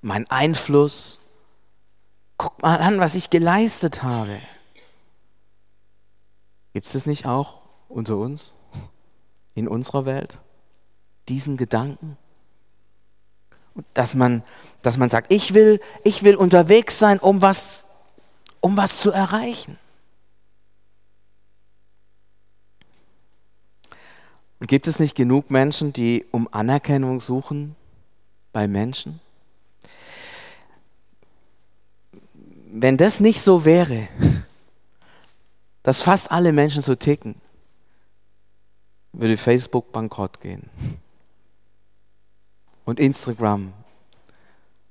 mein 0.00 0.26
Einfluss. 0.30 1.20
Guck 2.38 2.62
mal 2.62 2.78
an, 2.78 2.98
was 2.98 3.14
ich 3.14 3.28
geleistet 3.28 4.02
habe. 4.02 4.38
Gibt 6.72 6.86
es 6.86 6.94
das 6.94 7.04
nicht 7.04 7.26
auch 7.26 7.60
unter 7.90 8.16
uns, 8.16 8.54
in 9.54 9.68
unserer 9.68 10.06
Welt? 10.06 10.38
Diesen 11.28 11.58
Gedanken? 11.58 12.16
Dass 13.94 14.14
man, 14.14 14.42
dass 14.82 14.96
man 14.96 15.10
sagt, 15.10 15.32
ich 15.32 15.54
will, 15.54 15.80
ich 16.04 16.22
will 16.22 16.36
unterwegs 16.36 16.98
sein, 16.98 17.18
um 17.18 17.42
was, 17.42 17.84
um 18.60 18.76
was 18.76 19.00
zu 19.00 19.10
erreichen. 19.10 19.78
Und 24.58 24.68
gibt 24.68 24.86
es 24.86 24.98
nicht 24.98 25.14
genug 25.14 25.50
Menschen, 25.50 25.92
die 25.92 26.24
um 26.30 26.48
Anerkennung 26.50 27.20
suchen 27.20 27.76
bei 28.52 28.66
Menschen? 28.66 29.20
Wenn 32.70 32.96
das 32.96 33.20
nicht 33.20 33.40
so 33.42 33.64
wäre, 33.64 34.08
dass 35.82 36.02
fast 36.02 36.30
alle 36.30 36.52
Menschen 36.52 36.82
so 36.82 36.94
ticken, 36.94 37.36
würde 39.12 39.36
Facebook 39.36 39.92
bankrott 39.92 40.40
gehen. 40.40 40.68
Und 42.86 42.98
Instagram 42.98 43.74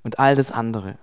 und 0.04 0.20
all 0.20 0.36
das 0.36 0.52
andere. 0.52 0.94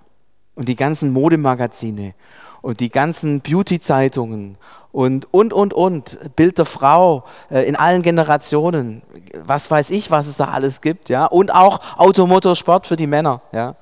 Und 0.55 0.69
die 0.69 0.77
ganzen 0.77 1.12
Modemagazine 1.12 2.13
und 2.62 2.79
die 2.79 2.89
ganzen 2.89 3.41
Beauty-Zeitungen 3.41 4.57
und, 4.93 5.31
und, 5.33 5.51
und, 5.51 5.73
und, 5.73 6.35
Bild 6.35 6.57
der 6.57 6.65
Frau 6.65 7.25
äh, 7.51 7.67
in 7.67 7.75
allen 7.75 8.01
Generationen, 8.03 9.01
was 9.43 9.69
weiß 9.69 9.89
ich, 9.89 10.09
was 10.09 10.27
es 10.27 10.38
da 10.38 10.45
alles 10.45 10.79
gibt, 10.79 11.09
ja, 11.09 11.25
und 11.25 11.53
auch 11.53 11.97
Automotorsport 11.97 12.88
für 12.88 12.95
die 12.95 13.07
Männer, 13.07 13.41
ja. 13.51 13.75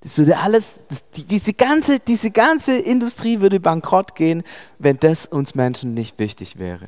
Das 0.00 0.18
würde 0.18 0.38
alles, 0.38 0.80
das, 0.88 1.08
die, 1.10 1.24
diese, 1.24 1.52
ganze, 1.52 2.00
diese 2.00 2.30
ganze 2.30 2.78
Industrie 2.78 3.40
würde 3.40 3.60
bankrott 3.60 4.14
gehen, 4.14 4.42
wenn 4.78 4.98
das 4.98 5.26
uns 5.26 5.54
Menschen 5.54 5.92
nicht 5.94 6.18
wichtig 6.18 6.58
wäre. 6.58 6.86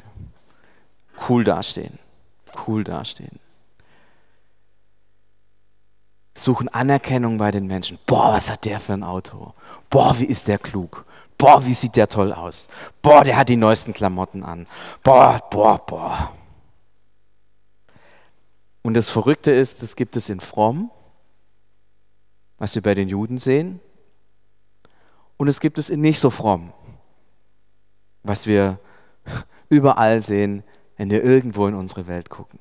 Cool 1.28 1.44
dastehen, 1.44 1.98
cool 2.66 2.82
dastehen. 2.82 3.43
Suchen 6.36 6.68
Anerkennung 6.68 7.38
bei 7.38 7.50
den 7.50 7.66
Menschen. 7.66 7.98
Boah, 8.06 8.32
was 8.32 8.50
hat 8.50 8.64
der 8.64 8.80
für 8.80 8.92
ein 8.92 9.04
Auto? 9.04 9.54
Boah, 9.88 10.18
wie 10.18 10.24
ist 10.24 10.48
der 10.48 10.58
klug? 10.58 11.04
Boah, 11.38 11.64
wie 11.64 11.74
sieht 11.74 11.96
der 11.96 12.08
toll 12.08 12.32
aus? 12.32 12.68
Boah, 13.02 13.22
der 13.22 13.36
hat 13.36 13.48
die 13.48 13.56
neuesten 13.56 13.92
Klamotten 13.92 14.42
an. 14.42 14.66
Boah, 15.02 15.40
boah, 15.50 15.78
boah. 15.84 16.32
Und 18.82 18.94
das 18.94 19.10
Verrückte 19.10 19.50
ist, 19.50 19.82
das 19.82 19.96
gibt 19.96 20.16
es 20.16 20.28
in 20.28 20.40
Fromm, 20.40 20.90
was 22.58 22.74
wir 22.74 22.82
bei 22.82 22.94
den 22.94 23.08
Juden 23.08 23.38
sehen. 23.38 23.80
Und 25.36 25.48
es 25.48 25.60
gibt 25.60 25.78
es 25.78 25.90
in 25.90 26.00
nicht 26.00 26.20
so 26.20 26.30
fromm, 26.30 26.72
was 28.22 28.46
wir 28.46 28.78
überall 29.68 30.22
sehen, 30.22 30.62
wenn 30.96 31.10
wir 31.10 31.24
irgendwo 31.24 31.66
in 31.66 31.74
unsere 31.74 32.06
Welt 32.06 32.30
gucken. 32.30 32.60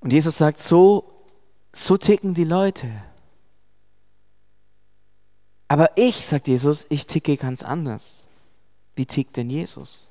Und 0.00 0.12
Jesus 0.12 0.36
sagt, 0.36 0.60
so, 0.60 1.13
so 1.74 1.96
ticken 1.96 2.34
die 2.34 2.44
Leute. 2.44 2.88
Aber 5.68 5.90
ich, 5.96 6.24
sagt 6.24 6.46
Jesus, 6.46 6.86
ich 6.88 7.06
ticke 7.06 7.36
ganz 7.36 7.62
anders. 7.62 8.24
Wie 8.94 9.06
tickt 9.06 9.36
denn 9.36 9.50
Jesus? 9.50 10.10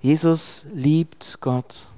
Jesus 0.00 0.62
liebt 0.72 1.38
Gott. 1.40 1.88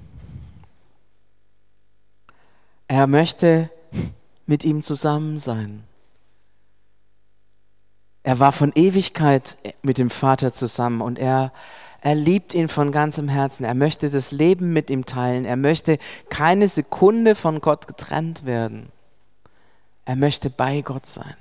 Er 2.87 3.07
möchte 3.07 3.69
mit 4.45 4.63
ihm 4.63 4.83
zusammen 4.83 5.39
sein. 5.39 5.83
Er 8.21 8.39
war 8.39 8.51
von 8.51 8.71
Ewigkeit 8.75 9.57
mit 9.81 9.97
dem 9.97 10.09
Vater 10.09 10.51
zusammen 10.51 11.01
und 11.01 11.17
er, 11.17 11.53
er 12.05 12.15
liebt 12.15 12.53
ihn 12.53 12.69
von 12.69 12.93
ganzem 12.93 13.27
Herzen. 13.27 13.65
Er 13.65 13.73
möchte 13.73 14.09
das 14.09 14.31
Leben 14.31 14.71
mit 14.71 14.89
ihm 14.89 15.05
teilen. 15.05 15.43
Er 15.43 15.57
möchte 15.57 15.97
keine 16.29 16.69
Sekunde 16.69 17.35
von 17.35 17.59
Gott 17.59 17.87
getrennt 17.87 18.45
werden. 18.45 18.89
Er 20.05 20.15
möchte 20.15 20.49
bei 20.49 20.79
Gott 20.81 21.07
sein 21.07 21.35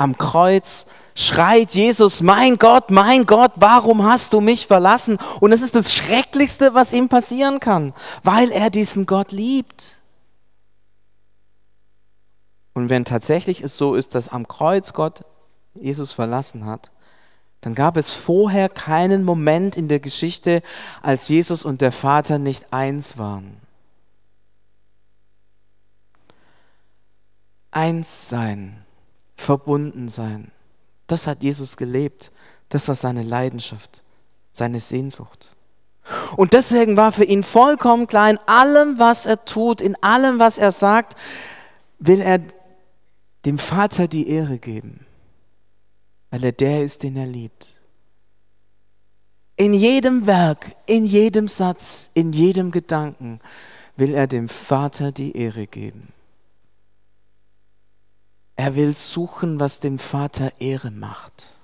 am 0.00 0.16
Kreuz 0.16 0.86
schreit 1.14 1.72
Jesus, 1.72 2.22
mein 2.22 2.56
Gott, 2.56 2.90
mein 2.90 3.26
Gott, 3.26 3.52
warum 3.56 4.04
hast 4.04 4.32
du 4.32 4.40
mich 4.40 4.66
verlassen? 4.66 5.18
Und 5.40 5.52
es 5.52 5.60
ist 5.60 5.74
das 5.74 5.92
Schrecklichste, 5.92 6.72
was 6.72 6.94
ihm 6.94 7.10
passieren 7.10 7.60
kann, 7.60 7.92
weil 8.22 8.50
er 8.50 8.70
diesen 8.70 9.04
Gott 9.04 9.30
liebt. 9.30 9.98
Und 12.72 12.88
wenn 12.88 13.04
tatsächlich 13.04 13.62
es 13.62 13.76
so 13.76 13.94
ist, 13.94 14.14
dass 14.14 14.30
am 14.30 14.48
Kreuz 14.48 14.94
Gott 14.94 15.24
Jesus 15.74 16.12
verlassen 16.12 16.64
hat, 16.64 16.90
dann 17.60 17.74
gab 17.74 17.96
es 17.96 18.12
vorher 18.12 18.68
keinen 18.68 19.24
Moment 19.24 19.76
in 19.76 19.88
der 19.88 20.00
Geschichte, 20.00 20.62
als 21.02 21.28
Jesus 21.28 21.64
und 21.64 21.80
der 21.80 21.92
Vater 21.92 22.38
nicht 22.38 22.72
eins 22.72 23.18
waren. 23.18 23.60
Eins 27.70 28.28
sein 28.28 28.80
verbunden 29.40 30.08
sein. 30.08 30.50
Das 31.06 31.26
hat 31.26 31.42
Jesus 31.42 31.76
gelebt. 31.76 32.30
Das 32.68 32.86
war 32.86 32.94
seine 32.94 33.22
Leidenschaft, 33.22 34.04
seine 34.52 34.78
Sehnsucht. 34.78 35.56
Und 36.36 36.52
deswegen 36.52 36.96
war 36.96 37.12
für 37.12 37.24
ihn 37.24 37.42
vollkommen 37.42 38.06
klar, 38.06 38.30
in 38.30 38.38
allem, 38.46 38.98
was 38.98 39.26
er 39.26 39.44
tut, 39.44 39.80
in 39.80 40.00
allem, 40.02 40.38
was 40.38 40.58
er 40.58 40.72
sagt, 40.72 41.16
will 41.98 42.20
er 42.20 42.40
dem 43.44 43.58
Vater 43.58 44.08
die 44.08 44.28
Ehre 44.28 44.58
geben, 44.58 45.06
weil 46.30 46.44
er 46.44 46.52
der 46.52 46.84
ist, 46.84 47.02
den 47.02 47.16
er 47.16 47.26
liebt. 47.26 47.76
In 49.56 49.74
jedem 49.74 50.26
Werk, 50.26 50.74
in 50.86 51.04
jedem 51.04 51.48
Satz, 51.48 52.10
in 52.14 52.32
jedem 52.32 52.70
Gedanken 52.70 53.40
will 53.96 54.14
er 54.14 54.26
dem 54.26 54.48
Vater 54.48 55.12
die 55.12 55.36
Ehre 55.36 55.66
geben. 55.66 56.12
Er 58.56 58.74
will 58.74 58.96
suchen, 58.96 59.60
was 59.60 59.80
dem 59.80 59.98
Vater 59.98 60.52
Ehre 60.60 60.90
macht. 60.90 61.58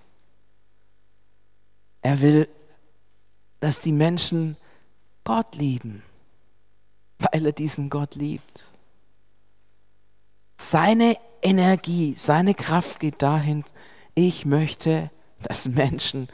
Er 2.03 2.21
will, 2.21 2.49
dass 3.61 3.81
die 3.81 3.93
Menschen 3.93 4.57
Gott 5.25 5.57
lieben, 5.57 6.03
weil 7.19 7.47
er 7.47 7.53
diesen 7.53 7.91
Gott 7.91 8.15
liebt. 8.15 8.71
Seine 10.59 11.17
Energie, 11.43 12.15
seine 12.17 12.55
Kraft 12.55 13.01
geht 13.01 13.23
dahin, 13.23 13.65
ich 14.17 14.45
möchte, 14.45 15.13
dass 15.43 15.69
Menschen 15.69 16.29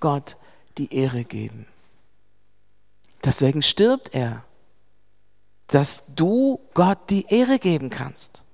Gott 0.00 0.36
die 0.76 0.94
Ehre 0.94 1.24
geben. 1.24 1.66
Deswegen 3.24 3.62
stirbt 3.62 4.14
er, 4.14 4.44
dass 5.68 6.14
du 6.14 6.60
Gott 6.74 6.98
die 7.08 7.24
Ehre 7.30 7.58
geben 7.58 7.88
kannst 7.88 8.44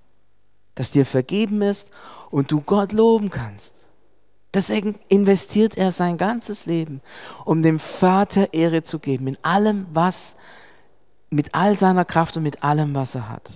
dass 0.81 0.93
dir 0.93 1.05
vergeben 1.05 1.61
ist 1.61 1.91
und 2.31 2.51
du 2.51 2.63
Gott 2.63 2.93
loben 2.93 3.29
kannst. 3.29 3.85
Deswegen 4.55 4.99
investiert 5.09 5.77
er 5.77 5.93
sein 5.93 6.17
ganzes 6.17 6.65
Leben, 6.65 7.03
um 7.45 7.63
dem 7.63 7.79
Vater 7.79 8.55
Ehre 8.55 8.83
zu 8.83 8.99
geben, 8.99 9.27
in 9.27 9.37
allem, 9.43 9.87
was, 9.93 10.37
mit 11.29 11.55
all 11.55 11.77
seiner 11.79 12.07
Kraft 12.07 12.39
und 12.39 12.45
mit 12.45 12.65
allem, 12.65 12.95
was 12.95 13.15
er 13.15 13.29
hat. 13.29 13.51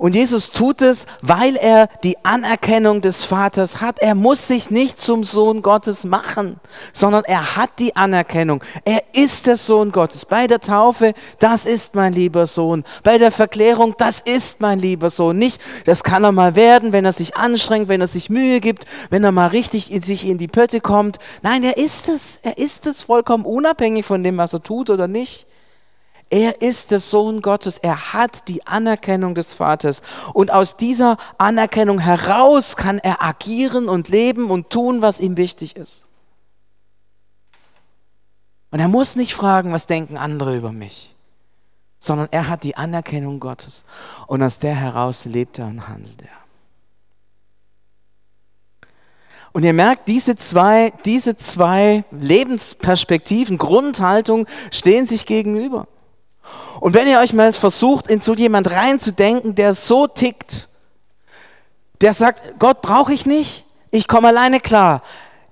Und 0.00 0.14
Jesus 0.14 0.50
tut 0.50 0.80
es, 0.80 1.06
weil 1.20 1.56
er 1.56 1.86
die 2.04 2.16
Anerkennung 2.24 3.02
des 3.02 3.24
Vaters 3.24 3.82
hat. 3.82 3.98
Er 3.98 4.14
muss 4.14 4.46
sich 4.46 4.70
nicht 4.70 4.98
zum 4.98 5.24
Sohn 5.24 5.60
Gottes 5.60 6.04
machen, 6.04 6.58
sondern 6.94 7.22
er 7.24 7.54
hat 7.54 7.68
die 7.78 7.94
Anerkennung. 7.96 8.64
Er 8.86 9.02
ist 9.12 9.46
der 9.46 9.58
Sohn 9.58 9.92
Gottes. 9.92 10.24
Bei 10.24 10.46
der 10.46 10.60
Taufe, 10.60 11.12
das 11.38 11.66
ist 11.66 11.94
mein 11.94 12.14
lieber 12.14 12.46
Sohn. 12.46 12.84
Bei 13.02 13.18
der 13.18 13.30
Verklärung, 13.30 13.94
das 13.98 14.20
ist 14.20 14.62
mein 14.62 14.78
lieber 14.78 15.10
Sohn. 15.10 15.36
Nicht, 15.36 15.60
das 15.84 16.02
kann 16.02 16.24
er 16.24 16.32
mal 16.32 16.56
werden, 16.56 16.94
wenn 16.94 17.04
er 17.04 17.12
sich 17.12 17.36
anstrengt, 17.36 17.88
wenn 17.88 18.00
er 18.00 18.06
sich 18.06 18.30
Mühe 18.30 18.60
gibt, 18.60 18.86
wenn 19.10 19.22
er 19.22 19.32
mal 19.32 19.48
richtig 19.48 19.92
in 19.92 20.02
sich 20.02 20.26
in 20.26 20.38
die 20.38 20.48
Pötte 20.48 20.80
kommt. 20.80 21.18
Nein, 21.42 21.62
er 21.62 21.76
ist 21.76 22.08
es. 22.08 22.38
Er 22.42 22.56
ist 22.56 22.86
es 22.86 23.02
vollkommen 23.02 23.44
unabhängig 23.44 24.06
von 24.06 24.22
dem, 24.22 24.38
was 24.38 24.54
er 24.54 24.62
tut 24.62 24.88
oder 24.88 25.08
nicht. 25.08 25.46
Er 26.30 26.62
ist 26.62 26.92
der 26.92 27.00
Sohn 27.00 27.42
Gottes. 27.42 27.76
Er 27.78 28.12
hat 28.12 28.46
die 28.46 28.64
Anerkennung 28.64 29.34
des 29.34 29.52
Vaters. 29.52 30.00
Und 30.32 30.52
aus 30.52 30.76
dieser 30.76 31.18
Anerkennung 31.38 31.98
heraus 31.98 32.76
kann 32.76 32.98
er 33.00 33.22
agieren 33.22 33.88
und 33.88 34.08
leben 34.08 34.48
und 34.50 34.70
tun, 34.70 35.02
was 35.02 35.18
ihm 35.18 35.36
wichtig 35.36 35.74
ist. 35.74 36.06
Und 38.70 38.78
er 38.78 38.86
muss 38.86 39.16
nicht 39.16 39.34
fragen, 39.34 39.72
was 39.72 39.88
denken 39.88 40.16
andere 40.16 40.56
über 40.56 40.70
mich, 40.70 41.12
sondern 41.98 42.28
er 42.30 42.48
hat 42.48 42.62
die 42.62 42.76
Anerkennung 42.76 43.40
Gottes. 43.40 43.84
Und 44.28 44.44
aus 44.44 44.60
der 44.60 44.76
heraus 44.76 45.24
lebt 45.24 45.58
er 45.58 45.66
und 45.66 45.88
handelt 45.88 46.22
er. 46.22 46.28
Und 49.52 49.64
ihr 49.64 49.72
merkt, 49.72 50.06
diese 50.06 50.36
zwei, 50.36 50.92
diese 51.04 51.36
zwei 51.36 52.04
Lebensperspektiven, 52.12 53.58
Grundhaltung 53.58 54.46
stehen 54.70 55.08
sich 55.08 55.26
gegenüber. 55.26 55.88
Und 56.80 56.94
wenn 56.94 57.06
ihr 57.06 57.20
euch 57.20 57.34
mal 57.34 57.52
versucht, 57.52 58.08
in 58.08 58.20
so 58.20 58.34
jemand 58.34 58.70
reinzudenken, 58.70 59.54
der 59.54 59.74
so 59.74 60.06
tickt, 60.06 60.68
der 62.00 62.14
sagt, 62.14 62.58
Gott 62.58 62.80
brauche 62.80 63.12
ich 63.12 63.26
nicht, 63.26 63.64
ich 63.90 64.08
komme 64.08 64.28
alleine 64.28 64.60
klar. 64.60 65.02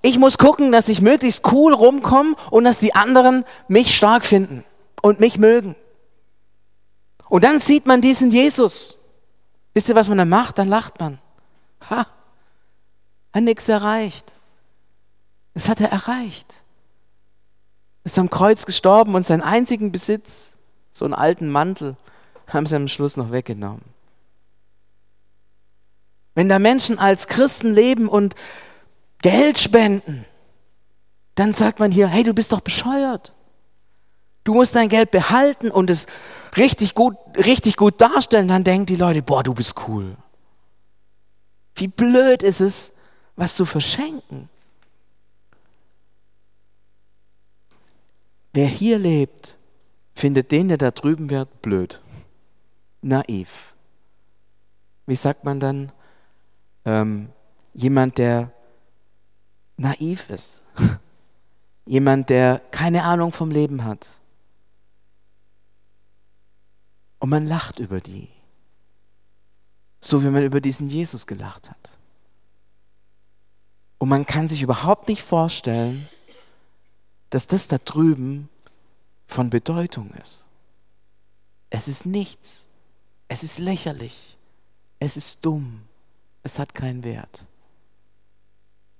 Ich 0.00 0.18
muss 0.18 0.38
gucken, 0.38 0.72
dass 0.72 0.88
ich 0.88 1.02
möglichst 1.02 1.46
cool 1.52 1.74
rumkomme 1.74 2.34
und 2.50 2.64
dass 2.64 2.78
die 2.78 2.94
anderen 2.94 3.44
mich 3.68 3.94
stark 3.94 4.24
finden 4.24 4.64
und 5.02 5.20
mich 5.20 5.38
mögen. 5.38 5.76
Und 7.28 7.44
dann 7.44 7.60
sieht 7.60 7.84
man 7.84 8.00
diesen 8.00 8.30
Jesus. 8.30 8.96
Wisst 9.74 9.88
ihr, 9.88 9.94
was 9.94 10.08
man 10.08 10.18
dann 10.18 10.28
macht? 10.28 10.58
Dann 10.58 10.68
lacht 10.68 10.98
man. 10.98 11.18
Ha, 11.90 12.06
hat 13.34 13.42
nichts 13.42 13.68
erreicht. 13.68 14.32
Das 15.52 15.68
hat 15.68 15.80
er 15.80 15.90
erreicht. 15.90 16.62
Ist 18.04 18.18
am 18.18 18.30
Kreuz 18.30 18.64
gestorben 18.64 19.14
und 19.14 19.26
seinen 19.26 19.42
einzigen 19.42 19.92
Besitz, 19.92 20.56
so 20.92 21.04
einen 21.04 21.14
alten 21.14 21.48
Mantel, 21.48 21.96
haben 22.46 22.66
sie 22.66 22.76
am 22.76 22.88
Schluss 22.88 23.16
noch 23.16 23.30
weggenommen. 23.30 23.82
Wenn 26.34 26.48
da 26.48 26.58
Menschen 26.58 26.98
als 26.98 27.26
Christen 27.26 27.74
leben 27.74 28.08
und 28.08 28.34
Geld 29.22 29.58
spenden, 29.58 30.24
dann 31.34 31.52
sagt 31.52 31.80
man 31.80 31.90
hier, 31.92 32.08
hey, 32.08 32.22
du 32.22 32.32
bist 32.32 32.52
doch 32.52 32.60
bescheuert. 32.60 33.32
Du 34.44 34.54
musst 34.54 34.74
dein 34.74 34.88
Geld 34.88 35.10
behalten 35.10 35.70
und 35.70 35.90
es 35.90 36.06
richtig 36.56 36.94
gut, 36.94 37.16
richtig 37.36 37.76
gut 37.76 38.00
darstellen. 38.00 38.48
Dann 38.48 38.64
denken 38.64 38.86
die 38.86 38.96
Leute, 38.96 39.20
boah, 39.20 39.42
du 39.42 39.52
bist 39.52 39.74
cool. 39.86 40.16
Wie 41.74 41.88
blöd 41.88 42.42
ist 42.42 42.60
es, 42.60 42.92
was 43.36 43.54
zu 43.54 43.66
verschenken. 43.66 44.48
Wer 48.52 48.66
hier 48.66 48.98
lebt, 48.98 49.57
findet 50.18 50.50
den, 50.50 50.68
der 50.68 50.78
da 50.78 50.90
drüben 50.90 51.30
wird, 51.30 51.62
blöd, 51.62 52.00
naiv. 53.02 53.74
Wie 55.06 55.16
sagt 55.16 55.44
man 55.44 55.60
dann? 55.60 55.92
Ähm, 56.84 57.30
jemand, 57.72 58.18
der 58.18 58.52
naiv 59.76 60.28
ist. 60.28 60.62
jemand, 61.86 62.30
der 62.30 62.60
keine 62.70 63.04
Ahnung 63.04 63.32
vom 63.32 63.50
Leben 63.50 63.84
hat. 63.84 64.20
Und 67.20 67.30
man 67.30 67.46
lacht 67.46 67.78
über 67.78 68.00
die. 68.00 68.28
So 70.00 70.22
wie 70.22 70.28
man 70.28 70.44
über 70.44 70.60
diesen 70.60 70.88
Jesus 70.88 71.26
gelacht 71.26 71.70
hat. 71.70 71.90
Und 73.98 74.08
man 74.08 74.26
kann 74.26 74.48
sich 74.48 74.62
überhaupt 74.62 75.08
nicht 75.08 75.22
vorstellen, 75.22 76.08
dass 77.30 77.46
das 77.46 77.68
da 77.68 77.78
drüben 77.78 78.48
von 79.28 79.50
Bedeutung 79.50 80.10
ist. 80.20 80.44
Es 81.70 81.86
ist 81.86 82.06
nichts. 82.06 82.68
Es 83.28 83.42
ist 83.42 83.58
lächerlich. 83.58 84.36
Es 84.98 85.16
ist 85.16 85.44
dumm. 85.44 85.82
Es 86.42 86.58
hat 86.58 86.74
keinen 86.74 87.04
Wert. 87.04 87.44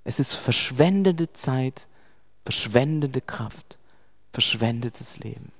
Es 0.03 0.19
ist 0.19 0.33
verschwendete 0.33 1.33
Zeit, 1.33 1.87
verschwendete 2.43 3.21
Kraft, 3.21 3.77
verschwendetes 4.31 5.17
Leben. 5.17 5.51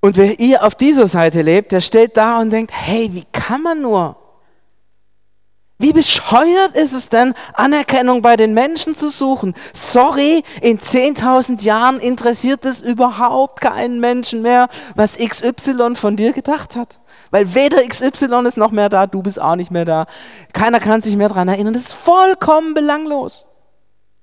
Und 0.00 0.16
wer 0.16 0.38
ihr 0.38 0.64
auf 0.64 0.74
dieser 0.74 1.06
Seite 1.06 1.42
lebt, 1.42 1.72
der 1.72 1.80
steht 1.80 2.16
da 2.16 2.40
und 2.40 2.50
denkt, 2.50 2.72
hey, 2.74 3.12
wie 3.12 3.24
kann 3.32 3.62
man 3.62 3.82
nur? 3.82 4.16
Wie 5.78 5.92
bescheuert 5.92 6.74
ist 6.74 6.92
es 6.92 7.08
denn, 7.08 7.34
Anerkennung 7.52 8.22
bei 8.22 8.36
den 8.36 8.54
Menschen 8.54 8.94
zu 8.94 9.10
suchen? 9.10 9.54
Sorry, 9.72 10.44
in 10.60 10.78
10.000 10.78 11.62
Jahren 11.62 11.98
interessiert 11.98 12.64
es 12.64 12.80
überhaupt 12.80 13.60
keinen 13.60 13.98
Menschen 13.98 14.42
mehr, 14.42 14.68
was 14.94 15.18
XY 15.18 15.96
von 15.96 16.16
dir 16.16 16.32
gedacht 16.32 16.76
hat. 16.76 17.00
Weil 17.30 17.54
weder 17.54 17.84
XY 17.86 18.46
ist 18.46 18.56
noch 18.56 18.70
mehr 18.70 18.88
da, 18.88 19.08
du 19.08 19.20
bist 19.20 19.40
auch 19.40 19.56
nicht 19.56 19.72
mehr 19.72 19.84
da. 19.84 20.06
Keiner 20.52 20.78
kann 20.78 21.02
sich 21.02 21.16
mehr 21.16 21.28
daran 21.28 21.48
erinnern. 21.48 21.74
Das 21.74 21.86
ist 21.86 21.94
vollkommen 21.94 22.74
belanglos. 22.74 23.46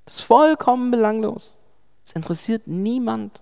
Das 0.05 0.15
ist 0.15 0.21
vollkommen 0.21 0.91
belanglos. 0.91 1.59
Es 2.05 2.13
interessiert 2.13 2.67
niemand. 2.67 3.41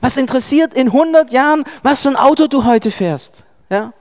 Was 0.00 0.16
interessiert 0.16 0.74
in 0.74 0.88
100 0.88 1.32
Jahren, 1.32 1.64
was 1.84 2.02
für 2.02 2.08
ein 2.08 2.16
Auto 2.16 2.48
du 2.48 2.64
heute 2.64 2.90
fährst? 2.90 3.46
Ja? 3.68 3.92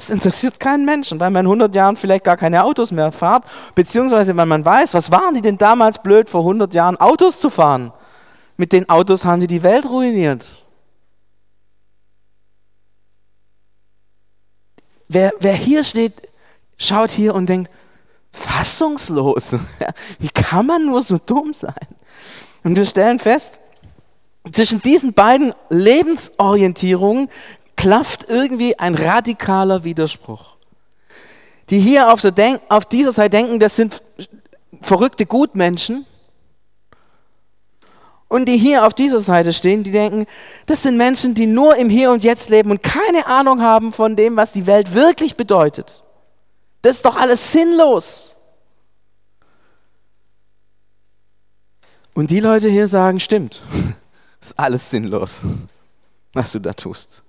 Das 0.00 0.08
interessiert 0.08 0.58
keinen 0.58 0.86
Menschen, 0.86 1.20
weil 1.20 1.28
man 1.28 1.44
in 1.44 1.52
100 1.52 1.74
Jahren 1.74 1.94
vielleicht 1.94 2.24
gar 2.24 2.38
keine 2.38 2.64
Autos 2.64 2.90
mehr 2.90 3.12
fährt, 3.12 3.44
beziehungsweise 3.74 4.34
weil 4.34 4.46
man 4.46 4.64
weiß, 4.64 4.94
was 4.94 5.10
waren 5.10 5.34
die 5.34 5.42
denn 5.42 5.58
damals 5.58 6.00
blöd, 6.02 6.30
vor 6.30 6.40
100 6.40 6.72
Jahren 6.72 6.96
Autos 6.96 7.38
zu 7.38 7.50
fahren? 7.50 7.92
Mit 8.56 8.72
den 8.72 8.88
Autos 8.88 9.26
haben 9.26 9.42
die 9.42 9.46
die 9.46 9.62
Welt 9.62 9.84
ruiniert. 9.84 10.48
Wer, 15.06 15.34
wer 15.38 15.52
hier 15.52 15.84
steht, 15.84 16.14
schaut 16.78 17.10
hier 17.10 17.34
und 17.34 17.50
denkt, 17.50 17.70
fassungslos. 18.32 19.56
Wie 20.18 20.30
kann 20.30 20.64
man 20.64 20.86
nur 20.86 21.02
so 21.02 21.18
dumm 21.18 21.52
sein? 21.52 21.74
Und 22.64 22.74
wir 22.74 22.86
stellen 22.86 23.18
fest, 23.18 23.60
zwischen 24.50 24.80
diesen 24.80 25.12
beiden 25.12 25.52
Lebensorientierungen 25.68 27.28
klafft 27.80 28.26
irgendwie 28.28 28.78
ein 28.78 28.94
radikaler 28.94 29.84
Widerspruch. 29.84 30.56
Die 31.70 31.80
hier 31.80 32.12
auf, 32.12 32.22
auf 32.68 32.84
dieser 32.84 33.12
Seite 33.12 33.30
denken, 33.30 33.58
das 33.58 33.76
sind 33.76 34.02
verrückte 34.82 35.24
Gutmenschen. 35.24 36.04
Und 38.28 38.46
die 38.46 38.58
hier 38.58 38.86
auf 38.86 38.92
dieser 38.92 39.20
Seite 39.20 39.52
stehen, 39.52 39.82
die 39.82 39.90
denken, 39.90 40.26
das 40.66 40.82
sind 40.82 40.98
Menschen, 40.98 41.34
die 41.34 41.46
nur 41.46 41.74
im 41.76 41.88
Hier 41.88 42.12
und 42.12 42.22
Jetzt 42.22 42.50
leben 42.50 42.70
und 42.70 42.82
keine 42.82 43.26
Ahnung 43.26 43.62
haben 43.62 43.92
von 43.92 44.14
dem, 44.14 44.36
was 44.36 44.52
die 44.52 44.66
Welt 44.66 44.92
wirklich 44.92 45.36
bedeutet. 45.36 46.04
Das 46.82 46.96
ist 46.96 47.06
doch 47.06 47.16
alles 47.16 47.50
sinnlos. 47.50 48.36
Und 52.14 52.30
die 52.30 52.40
Leute 52.40 52.68
hier 52.68 52.88
sagen, 52.88 53.20
stimmt, 53.20 53.62
das 54.40 54.50
ist 54.50 54.58
alles 54.58 54.90
sinnlos, 54.90 55.40
was 56.34 56.52
du 56.52 56.58
da 56.58 56.74
tust. 56.74 57.24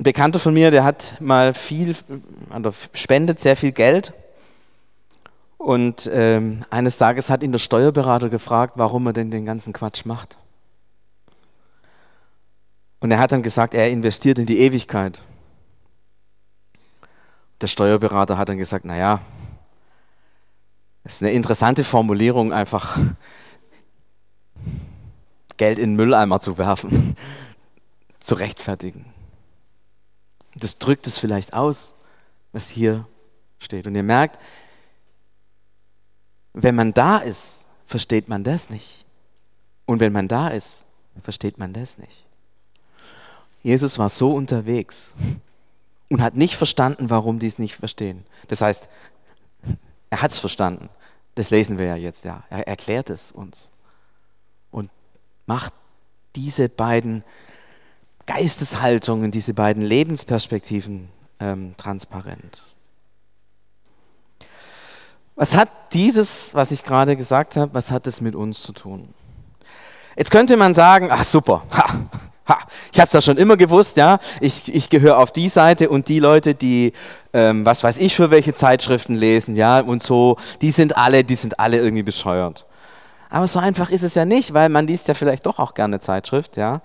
Ein 0.00 0.04
Bekannter 0.04 0.38
von 0.38 0.54
mir, 0.54 0.70
der 0.70 0.82
hat 0.82 1.20
mal 1.20 1.52
viel, 1.52 1.94
oder 2.56 2.72
spendet 2.94 3.38
sehr 3.38 3.54
viel 3.54 3.70
Geld. 3.70 4.14
Und 5.58 6.08
ähm, 6.10 6.64
eines 6.70 6.96
Tages 6.96 7.28
hat 7.28 7.42
ihn 7.42 7.52
der 7.52 7.58
Steuerberater 7.58 8.30
gefragt, 8.30 8.72
warum 8.76 9.06
er 9.08 9.12
denn 9.12 9.30
den 9.30 9.44
ganzen 9.44 9.74
Quatsch 9.74 10.06
macht. 10.06 10.38
Und 13.00 13.10
er 13.10 13.18
hat 13.18 13.32
dann 13.32 13.42
gesagt, 13.42 13.74
er 13.74 13.90
investiert 13.90 14.38
in 14.38 14.46
die 14.46 14.60
Ewigkeit. 14.60 15.20
Der 17.60 17.66
Steuerberater 17.66 18.38
hat 18.38 18.48
dann 18.48 18.56
gesagt, 18.56 18.86
naja, 18.86 19.20
das 21.04 21.16
ist 21.16 21.22
eine 21.22 21.32
interessante 21.32 21.84
Formulierung, 21.84 22.54
einfach 22.54 22.98
Geld 25.58 25.78
in 25.78 25.90
den 25.90 25.96
Mülleimer 25.96 26.40
zu 26.40 26.56
werfen, 26.56 27.18
zu 28.20 28.36
rechtfertigen. 28.36 29.19
Das 30.54 30.78
drückt 30.78 31.06
es 31.06 31.18
vielleicht 31.18 31.52
aus, 31.54 31.94
was 32.52 32.68
hier 32.68 33.06
steht. 33.58 33.86
Und 33.86 33.94
ihr 33.94 34.02
merkt, 34.02 34.38
wenn 36.52 36.74
man 36.74 36.92
da 36.92 37.18
ist, 37.18 37.66
versteht 37.86 38.28
man 38.28 38.44
das 38.44 38.70
nicht. 38.70 39.04
Und 39.86 40.00
wenn 40.00 40.12
man 40.12 40.28
da 40.28 40.48
ist, 40.48 40.84
versteht 41.22 41.58
man 41.58 41.72
das 41.72 41.98
nicht. 41.98 42.24
Jesus 43.62 43.98
war 43.98 44.08
so 44.08 44.32
unterwegs 44.34 45.14
und 46.08 46.22
hat 46.22 46.34
nicht 46.34 46.56
verstanden, 46.56 47.10
warum 47.10 47.38
die 47.38 47.46
es 47.46 47.58
nicht 47.58 47.76
verstehen. 47.76 48.24
Das 48.48 48.60
heißt, 48.60 48.88
er 50.08 50.22
hat 50.22 50.32
es 50.32 50.38
verstanden. 50.38 50.88
Das 51.34 51.50
lesen 51.50 51.78
wir 51.78 51.86
ja 51.86 51.96
jetzt, 51.96 52.24
ja. 52.24 52.42
Er 52.50 52.66
erklärt 52.66 53.10
es 53.10 53.30
uns 53.30 53.70
und 54.70 54.90
macht 55.46 55.72
diese 56.34 56.68
beiden 56.68 57.24
Geisteshaltungen, 58.32 59.32
diese 59.32 59.54
beiden 59.54 59.82
Lebensperspektiven 59.82 61.08
ähm, 61.40 61.74
transparent. 61.76 62.62
Was 65.34 65.56
hat 65.56 65.68
dieses, 65.92 66.54
was 66.54 66.70
ich 66.70 66.84
gerade 66.84 67.16
gesagt 67.16 67.56
habe, 67.56 67.74
was 67.74 67.90
hat 67.90 68.06
es 68.06 68.20
mit 68.20 68.36
uns 68.36 68.62
zu 68.62 68.72
tun? 68.72 69.12
Jetzt 70.16 70.30
könnte 70.30 70.56
man 70.56 70.74
sagen, 70.74 71.08
ach 71.10 71.24
super, 71.24 71.64
ha, 71.72 71.86
ha, 72.46 72.58
ich 72.92 73.00
habe 73.00 73.08
es 73.08 73.12
ja 73.14 73.20
schon 73.20 73.36
immer 73.36 73.56
gewusst, 73.56 73.96
ja, 73.96 74.20
ich, 74.40 74.72
ich 74.72 74.90
gehöre 74.90 75.18
auf 75.18 75.32
die 75.32 75.48
Seite 75.48 75.88
und 75.88 76.06
die 76.06 76.20
Leute, 76.20 76.54
die, 76.54 76.92
ähm, 77.32 77.64
was 77.64 77.82
weiß 77.82 77.98
ich 77.98 78.14
für 78.14 78.30
welche 78.30 78.54
Zeitschriften 78.54 79.16
lesen, 79.16 79.56
ja, 79.56 79.80
und 79.80 80.04
so, 80.04 80.36
die 80.60 80.70
sind 80.70 80.96
alle, 80.96 81.24
die 81.24 81.34
sind 81.34 81.58
alle 81.58 81.78
irgendwie 81.78 82.04
bescheuert. 82.04 82.64
Aber 83.28 83.48
so 83.48 83.58
einfach 83.58 83.90
ist 83.90 84.02
es 84.02 84.14
ja 84.14 84.24
nicht, 84.24 84.54
weil 84.54 84.68
man 84.68 84.86
liest 84.86 85.08
ja 85.08 85.14
vielleicht 85.14 85.46
doch 85.46 85.58
auch 85.58 85.74
gerne 85.74 85.98
Zeitschrift, 85.98 86.56
ja. 86.56 86.80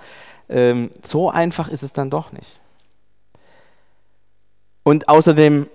Ähm, 0.49 0.91
so 1.03 1.29
einfach 1.29 1.67
ist 1.67 1.83
es 1.83 1.93
dann 1.93 2.09
doch 2.09 2.31
nicht. 2.31 2.59
Und 4.83 5.09
außerdem 5.09 5.67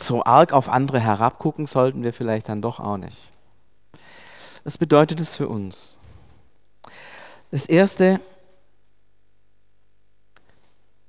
so 0.00 0.24
arg 0.24 0.52
auf 0.52 0.68
andere 0.68 1.00
herabgucken 1.00 1.66
sollten 1.66 2.04
wir 2.04 2.12
vielleicht 2.12 2.48
dann 2.48 2.62
doch 2.62 2.80
auch 2.80 2.96
nicht. 2.96 3.30
Was 4.64 4.78
bedeutet 4.78 5.20
es 5.20 5.36
für 5.36 5.48
uns? 5.48 5.98
Das 7.50 7.66
Erste, 7.66 8.20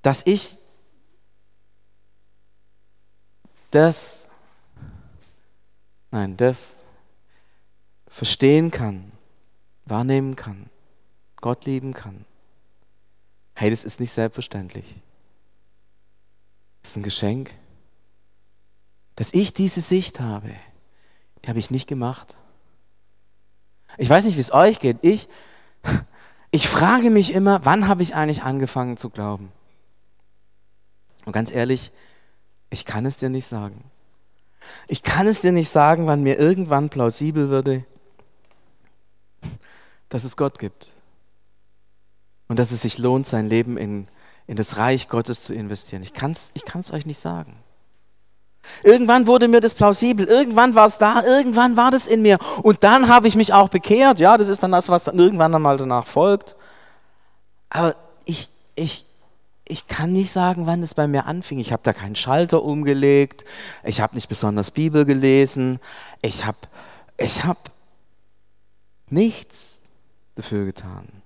dass 0.02 0.26
ich 0.26 0.58
das, 3.72 4.28
nein, 6.12 6.38
das 6.38 6.76
verstehen 8.08 8.69
kann, 8.69 9.12
wahrnehmen 9.86 10.36
kann, 10.36 10.69
Gott 11.44 11.66
lieben 11.66 11.94
kann. 11.94 12.24
Hey, 13.54 13.70
das 13.70 13.84
ist 13.84 14.00
nicht 14.00 14.14
selbstverständlich. 14.14 14.86
Das 16.82 16.92
ist 16.92 16.96
ein 16.96 17.04
Geschenk. 17.04 17.52
Dass 19.18 19.34
ich 19.34 19.54
diese 19.54 19.82
Sicht 19.82 20.22
habe, 20.22 20.56
die 21.44 21.50
habe 21.50 21.60
ich 21.60 21.70
nicht 21.70 21.88
gemacht. 21.88 22.38
Ich 23.98 24.10
weiß 24.10 24.24
nicht, 24.24 24.38
wie 24.38 24.42
es 24.42 24.54
euch 24.54 24.80
geht. 24.80 25.00
Ich, 25.02 25.28
ich 26.52 26.70
frage 26.70 27.10
mich 27.10 27.34
immer, 27.34 27.66
wann 27.66 27.90
habe 27.90 28.04
ich 28.04 28.16
eigentlich 28.16 28.44
angefangen 28.44 28.96
zu 28.96 29.10
glauben? 29.10 29.52
Und 31.26 31.34
ganz 31.34 31.54
ehrlich, 31.54 31.92
ich 32.70 32.86
kann 32.86 33.06
es 33.06 33.18
dir 33.18 33.30
nicht 33.30 33.48
sagen. 33.48 33.84
Ich 34.88 35.04
kann 35.04 35.28
es 35.28 35.42
dir 35.42 35.52
nicht 35.52 35.70
sagen, 35.70 36.08
wann 36.08 36.24
mir 36.24 36.40
irgendwann 36.40 36.90
plausibel 36.90 37.50
würde, 37.50 37.84
dass 40.08 40.24
es 40.24 40.38
Gott 40.38 40.58
gibt. 40.58 40.93
Und 42.48 42.60
dass 42.60 42.72
es 42.72 42.82
sich 42.82 42.98
lohnt, 42.98 43.28
sein 43.28 43.48
Leben 43.48 43.78
in, 43.78 44.08
in 44.48 44.56
das 44.56 44.78
Reich 44.78 45.08
Gottes 45.08 45.44
zu 45.44 45.54
investieren. 45.54 46.04
Ich 46.04 46.14
kann 46.14 46.32
es 46.32 46.52
ich 46.54 46.66
kann's 46.66 46.92
euch 46.92 47.06
nicht 47.06 47.20
sagen. 47.20 47.56
Irgendwann 48.84 49.28
wurde 49.28 49.48
mir 49.48 49.62
das 49.62 49.74
plausibel, 49.74 50.26
irgendwann 50.26 50.74
war 50.76 50.88
es 50.88 50.98
da, 50.98 51.24
irgendwann 51.24 51.76
war 51.76 51.92
das 51.92 52.08
in 52.08 52.22
mir. 52.22 52.38
Und 52.62 52.84
dann 52.84 53.08
habe 53.08 53.28
ich 53.28 53.36
mich 53.36 53.54
auch 53.54 53.70
bekehrt. 53.70 54.20
Ja, 54.20 54.38
das 54.38 54.48
ist 54.48 54.64
dann 54.64 54.72
das, 54.72 54.90
was 54.90 55.04
dann 55.04 55.20
irgendwann 55.20 55.54
einmal 55.54 55.78
danach 55.78 56.08
folgt. 56.08 56.56
Aber 57.70 57.96
ich, 58.26 58.50
ich, 58.76 59.06
ich 59.68 59.88
kann 59.88 60.14
nicht 60.14 60.32
sagen, 60.32 60.66
wann 60.66 60.84
es 60.84 60.94
bei 60.94 61.08
mir 61.08 61.26
anfing. 61.26 61.60
Ich 61.60 61.72
habe 61.72 61.84
da 61.84 61.94
keinen 61.94 62.16
Schalter 62.16 62.64
umgelegt. 62.64 63.44
Ich 63.84 64.02
habe 64.02 64.16
nicht 64.16 64.30
besonders 64.30 64.72
Bibel 64.72 65.06
gelesen. 65.06 65.80
Ich 66.22 66.46
habe 66.46 66.58
ich 67.18 67.44
hab 67.44 67.72
nichts 69.10 69.82
dafür 70.36 70.66
getan. 70.66 71.23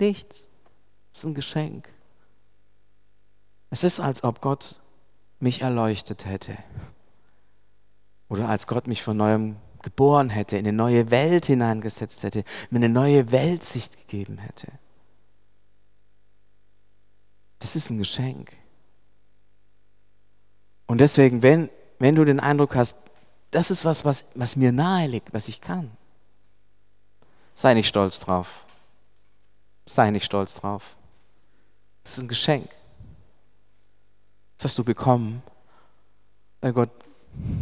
Nichts. 0.00 0.48
Es 1.12 1.18
ist 1.18 1.24
ein 1.24 1.34
Geschenk. 1.34 1.92
Es 3.68 3.84
ist, 3.84 4.00
als 4.00 4.24
ob 4.24 4.40
Gott 4.40 4.80
mich 5.38 5.60
erleuchtet 5.60 6.24
hätte. 6.24 6.56
Oder 8.28 8.48
als 8.48 8.66
Gott 8.66 8.86
mich 8.86 9.02
von 9.02 9.16
neuem 9.16 9.56
geboren 9.82 10.30
hätte, 10.30 10.56
in 10.56 10.66
eine 10.66 10.76
neue 10.76 11.10
Welt 11.10 11.46
hineingesetzt 11.46 12.22
hätte, 12.22 12.44
mir 12.70 12.78
eine 12.78 12.88
neue 12.88 13.30
Weltsicht 13.30 13.96
gegeben 13.96 14.38
hätte. 14.38 14.68
Das 17.58 17.76
ist 17.76 17.90
ein 17.90 17.98
Geschenk. 17.98 18.56
Und 20.86 20.98
deswegen, 20.98 21.42
wenn, 21.42 21.68
wenn 21.98 22.14
du 22.14 22.24
den 22.24 22.40
Eindruck 22.40 22.74
hast, 22.74 22.96
das 23.50 23.70
ist 23.70 23.84
was, 23.84 24.04
was, 24.04 24.24
was 24.34 24.56
mir 24.56 24.72
nahe 24.72 25.06
liegt, 25.06 25.32
was 25.32 25.48
ich 25.48 25.60
kann, 25.60 25.90
sei 27.54 27.74
nicht 27.74 27.88
stolz 27.88 28.20
drauf. 28.20 28.64
Sei 29.90 30.12
nicht 30.12 30.24
stolz 30.24 30.54
drauf. 30.54 30.96
Das 32.04 32.12
ist 32.12 32.22
ein 32.22 32.28
Geschenk. 32.28 32.68
Das 34.56 34.66
hast 34.66 34.78
du 34.78 34.84
bekommen, 34.84 35.42
weil 36.60 36.72
Gott 36.72 36.90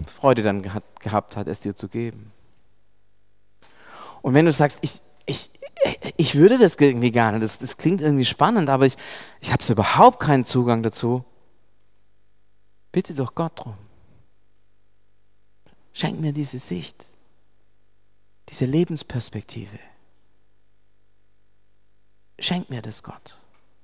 Freude 0.06 0.42
dann 0.42 0.60
gehabt 0.62 1.36
hat, 1.36 1.48
es 1.48 1.60
dir 1.60 1.74
zu 1.74 1.88
geben. 1.88 2.30
Und 4.20 4.34
wenn 4.34 4.44
du 4.44 4.52
sagst, 4.52 4.78
ich, 4.82 5.00
ich, 5.24 5.48
ich 6.18 6.34
würde 6.34 6.58
das 6.58 6.74
irgendwie 6.74 7.12
gerne, 7.12 7.40
das, 7.40 7.58
das 7.58 7.78
klingt 7.78 8.02
irgendwie 8.02 8.26
spannend, 8.26 8.68
aber 8.68 8.84
ich, 8.84 8.98
ich 9.40 9.50
habe 9.50 9.64
überhaupt 9.66 10.20
keinen 10.20 10.44
Zugang 10.44 10.82
dazu, 10.82 11.24
bitte 12.92 13.14
doch 13.14 13.34
Gott 13.34 13.52
drum. 13.54 13.78
Schenk 15.94 16.20
mir 16.20 16.34
diese 16.34 16.58
Sicht, 16.58 17.06
diese 18.50 18.66
Lebensperspektive. 18.66 19.78
Schenk 22.38 22.70
mir 22.70 22.82
das, 22.82 23.02
Gott. 23.02 23.36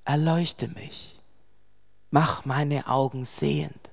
Erleuchte 0.05 0.69
mich. 0.69 1.19
Mach 2.11 2.45
meine 2.45 2.87
Augen 2.87 3.25
sehend. 3.25 3.90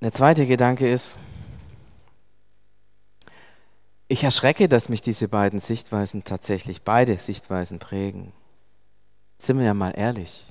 Der 0.00 0.12
zweite 0.12 0.46
Gedanke 0.46 0.90
ist, 0.90 1.18
ich 4.08 4.24
erschrecke, 4.24 4.68
dass 4.68 4.88
mich 4.88 5.02
diese 5.02 5.28
beiden 5.28 5.60
Sichtweisen 5.60 6.24
tatsächlich, 6.24 6.82
beide 6.82 7.18
Sichtweisen 7.18 7.78
prägen. 7.78 8.32
Sind 9.36 9.58
wir 9.58 9.66
ja 9.66 9.74
mal 9.74 9.90
ehrlich. 9.90 10.49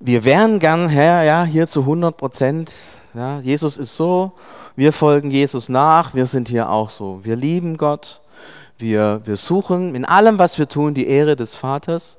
Wir 0.00 0.24
wären 0.24 0.58
gern, 0.58 0.88
Herr, 0.88 1.22
ja, 1.22 1.44
hier 1.44 1.66
zu 1.66 1.80
100 1.80 2.16
Prozent, 2.16 2.72
ja, 3.14 3.40
Jesus 3.40 3.76
ist 3.76 3.96
so 3.96 4.32
wir 4.76 4.92
folgen 4.92 5.30
Jesus 5.30 5.68
nach, 5.68 6.14
wir 6.14 6.26
sind 6.26 6.48
hier 6.48 6.68
auch 6.68 6.90
so. 6.90 7.20
Wir 7.24 7.36
lieben 7.36 7.76
Gott, 7.76 8.20
wir, 8.76 9.20
wir 9.24 9.36
suchen 9.36 9.94
in 9.94 10.04
allem, 10.04 10.38
was 10.38 10.58
wir 10.58 10.68
tun, 10.68 10.94
die 10.94 11.06
Ehre 11.06 11.36
des 11.36 11.54
Vaters 11.54 12.18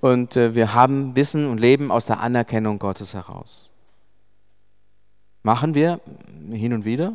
und 0.00 0.36
äh, 0.36 0.54
wir 0.54 0.74
haben 0.74 1.16
Wissen 1.16 1.50
und 1.50 1.58
Leben 1.58 1.90
aus 1.90 2.06
der 2.06 2.20
Anerkennung 2.20 2.78
Gottes 2.78 3.14
heraus. 3.14 3.70
Machen 5.42 5.74
wir 5.74 5.98
hin 6.50 6.72
und 6.72 6.84
wieder. 6.84 7.12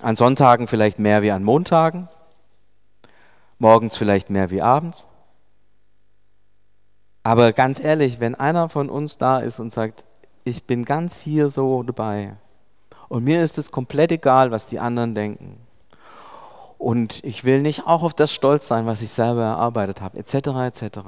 An 0.00 0.16
Sonntagen 0.16 0.66
vielleicht 0.66 0.98
mehr 0.98 1.20
wie 1.20 1.32
an 1.32 1.44
Montagen, 1.44 2.08
morgens 3.58 3.94
vielleicht 3.94 4.30
mehr 4.30 4.48
wie 4.48 4.62
abends. 4.62 5.04
Aber 7.22 7.52
ganz 7.52 7.80
ehrlich, 7.80 8.20
wenn 8.20 8.34
einer 8.34 8.68
von 8.68 8.88
uns 8.88 9.18
da 9.18 9.40
ist 9.40 9.60
und 9.60 9.72
sagt, 9.72 10.04
ich 10.44 10.64
bin 10.64 10.84
ganz 10.84 11.20
hier 11.20 11.50
so 11.50 11.82
dabei, 11.82 12.36
und 13.08 13.24
mir 13.24 13.42
ist 13.42 13.58
es 13.58 13.72
komplett 13.72 14.12
egal, 14.12 14.52
was 14.52 14.68
die 14.68 14.78
anderen 14.78 15.16
denken. 15.16 15.58
Und 16.78 17.22
ich 17.24 17.44
will 17.44 17.60
nicht 17.60 17.86
auch 17.86 18.04
auf 18.04 18.14
das 18.14 18.32
stolz 18.32 18.68
sein, 18.68 18.86
was 18.86 19.02
ich 19.02 19.10
selber 19.10 19.42
erarbeitet 19.42 20.00
habe, 20.00 20.18
etc., 20.18 20.34
etc. 20.80 21.00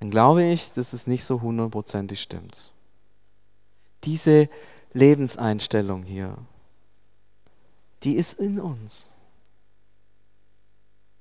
Dann 0.00 0.10
glaube 0.10 0.42
ich, 0.44 0.72
dass 0.72 0.94
es 0.94 1.06
nicht 1.06 1.24
so 1.24 1.42
hundertprozentig 1.42 2.20
stimmt. 2.20 2.72
Diese 4.04 4.48
Lebenseinstellung 4.94 6.02
hier, 6.02 6.36
die 8.02 8.14
ist 8.14 8.40
in 8.40 8.58
uns. 8.58 9.10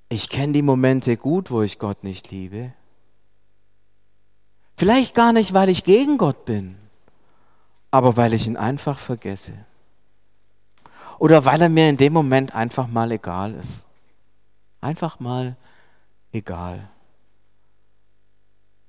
Ich 0.10 0.30
kenne 0.30 0.54
die 0.54 0.62
Momente 0.62 1.18
gut, 1.18 1.52
wo 1.52 1.62
ich 1.62 1.78
Gott 1.78 2.04
nicht 2.04 2.32
liebe. 2.32 2.72
Vielleicht 4.78 5.16
gar 5.16 5.34
nicht, 5.34 5.54
weil 5.54 5.70
ich 5.70 5.84
gegen 5.84 6.18
Gott 6.18 6.46
bin 6.46 6.78
aber 7.94 8.18
weil 8.18 8.34
ich 8.34 8.48
ihn 8.48 8.58
einfach 8.58 8.98
vergesse. 8.98 9.54
Oder 11.20 11.46
weil 11.46 11.62
er 11.62 11.70
mir 11.70 11.88
in 11.90 11.98
dem 11.98 12.12
Moment 12.12 12.56
einfach 12.56 12.88
mal 12.88 13.12
egal 13.12 13.54
ist. 13.54 13.86
Einfach 14.82 15.20
mal 15.20 15.56
egal. 16.32 16.90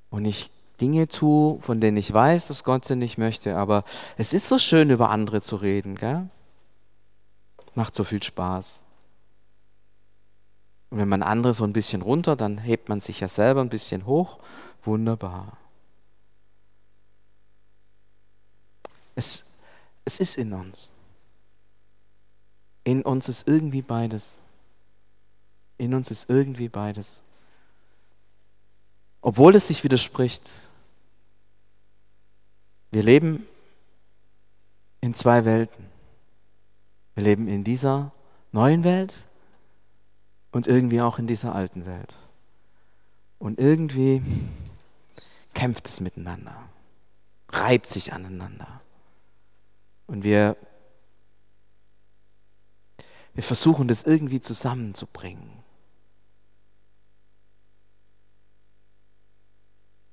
Und 0.08 0.24
ich 0.24 0.50
Dinge 0.80 1.06
tue, 1.06 1.60
von 1.60 1.82
denen 1.82 1.98
ich 1.98 2.14
weiß, 2.14 2.48
dass 2.48 2.64
Gott 2.64 2.86
sie 2.86 2.96
nicht 2.96 3.18
möchte. 3.18 3.58
Aber 3.58 3.84
es 4.16 4.32
ist 4.32 4.48
so 4.48 4.58
schön, 4.58 4.88
über 4.88 5.10
andere 5.10 5.42
zu 5.42 5.56
reden. 5.56 5.96
Gell? 5.96 6.30
Macht 7.74 7.94
so 7.94 8.04
viel 8.04 8.22
Spaß. 8.22 8.84
Und 10.88 10.96
wenn 10.96 11.10
man 11.10 11.22
andere 11.22 11.52
so 11.52 11.64
ein 11.64 11.74
bisschen 11.74 12.00
runter, 12.00 12.36
dann 12.36 12.56
hebt 12.56 12.88
man 12.88 13.00
sich 13.00 13.20
ja 13.20 13.28
selber 13.28 13.60
ein 13.60 13.68
bisschen 13.68 14.06
hoch. 14.06 14.38
Wunderbar. 14.82 15.58
Es, 19.14 19.56
es 20.04 20.20
ist 20.20 20.36
in 20.36 20.52
uns. 20.52 20.90
In 22.84 23.02
uns 23.02 23.28
ist 23.28 23.48
irgendwie 23.48 23.82
beides. 23.82 24.38
In 25.78 25.94
uns 25.94 26.10
ist 26.10 26.28
irgendwie 26.28 26.68
beides. 26.68 27.22
Obwohl 29.20 29.54
es 29.54 29.68
sich 29.68 29.84
widerspricht. 29.84 30.50
Wir 32.90 33.02
leben 33.02 33.46
in 35.00 35.14
zwei 35.14 35.44
Welten. 35.44 35.86
Wir 37.14 37.24
leben 37.24 37.48
in 37.48 37.64
dieser 37.64 38.12
neuen 38.52 38.84
Welt 38.84 39.14
und 40.52 40.66
irgendwie 40.66 41.00
auch 41.00 41.18
in 41.18 41.26
dieser 41.26 41.54
alten 41.54 41.86
Welt. 41.86 42.14
Und 43.38 43.58
irgendwie 43.58 44.22
kämpft 45.52 45.88
es 45.88 46.00
miteinander, 46.00 46.56
reibt 47.50 47.88
sich 47.88 48.12
aneinander. 48.12 48.80
Und 50.06 50.24
wir, 50.24 50.56
wir 53.32 53.42
versuchen 53.42 53.88
das 53.88 54.04
irgendwie 54.04 54.40
zusammenzubringen. 54.40 55.50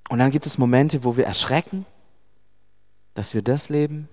Und 0.10 0.20
dann 0.20 0.32
gibt 0.32 0.46
es 0.46 0.58
Momente, 0.58 1.04
wo 1.04 1.16
wir 1.16 1.26
erschrecken, 1.26 1.86
dass 3.14 3.34
wir 3.34 3.42
das 3.42 3.70
leben. 3.70 4.10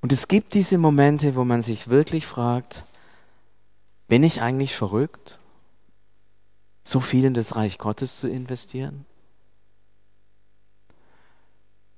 Und 0.00 0.12
es 0.12 0.28
gibt 0.28 0.54
diese 0.54 0.78
Momente, 0.78 1.34
wo 1.34 1.44
man 1.44 1.62
sich 1.62 1.88
wirklich 1.88 2.26
fragt, 2.26 2.84
bin 4.06 4.22
ich 4.22 4.40
eigentlich 4.40 4.76
verrückt, 4.76 5.38
so 6.84 7.00
viel 7.00 7.24
in 7.24 7.34
das 7.34 7.56
Reich 7.56 7.78
Gottes 7.78 8.18
zu 8.20 8.28
investieren? 8.28 9.04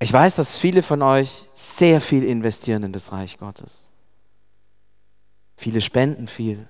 Ich 0.01 0.11
weiß, 0.11 0.33
dass 0.33 0.57
viele 0.57 0.81
von 0.81 1.03
euch 1.03 1.45
sehr 1.53 2.01
viel 2.01 2.23
investieren 2.23 2.81
in 2.81 2.91
das 2.91 3.11
Reich 3.11 3.37
Gottes. 3.37 3.91
Viele 5.57 5.79
spenden 5.79 6.25
viel. 6.25 6.67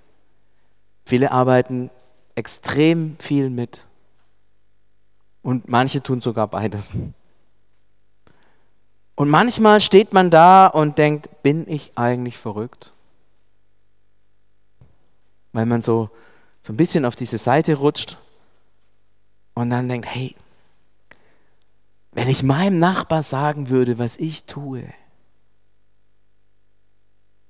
Viele 1.06 1.32
arbeiten 1.32 1.89
extrem 2.36 3.15
viel 3.20 3.50
mit. 3.50 3.86
Und 5.44 5.70
manche 5.70 6.04
tun 6.04 6.20
sogar 6.20 6.48
beides. 6.48 6.91
Und 9.15 9.30
manchmal 9.30 9.80
steht 9.80 10.12
man 10.12 10.30
da 10.30 10.67
und 10.67 10.98
denkt, 10.98 11.41
bin 11.41 11.70
ich 11.70 11.94
eigentlich 11.96 12.38
verrückt? 12.38 12.91
Weil 15.54 15.65
man 15.65 15.82
so, 15.82 16.10
so 16.62 16.74
ein 16.74 16.78
bisschen 16.78 17.06
auf 17.06 17.15
diese 17.15 17.38
Seite 17.38 17.76
rutscht 17.76 18.17
und 19.54 19.70
dann 19.70 19.88
denkt, 19.88 20.08
hey, 20.13 20.36
wenn 22.12 22.28
ich 22.28 22.43
meinem 22.43 22.80
Nachbar 22.80 23.24
sagen 23.24 23.69
würde, 23.69 23.97
was 23.97 24.17
ich 24.17 24.43
tue, 24.45 24.93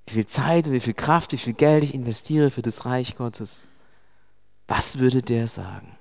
wie 0.07 0.13
viel 0.13 0.27
Zeit, 0.27 0.71
wie 0.71 0.79
viel 0.79 0.93
Kraft, 0.93 1.31
wie 1.31 1.37
viel 1.37 1.53
Geld 1.53 1.83
ich 1.83 1.93
investiere 1.93 2.51
für 2.51 2.61
das 2.61 2.85
Reich 2.85 3.15
Gottes, 3.15 3.65
was 4.67 4.99
würde 4.99 5.21
der 5.21 5.47
sagen? 5.47 5.97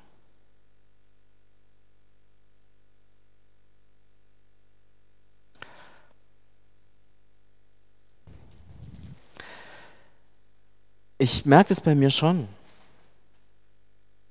Ich 11.18 11.44
merke 11.44 11.68
das 11.68 11.80
bei 11.80 11.94
mir 11.94 12.10
schon. 12.10 12.48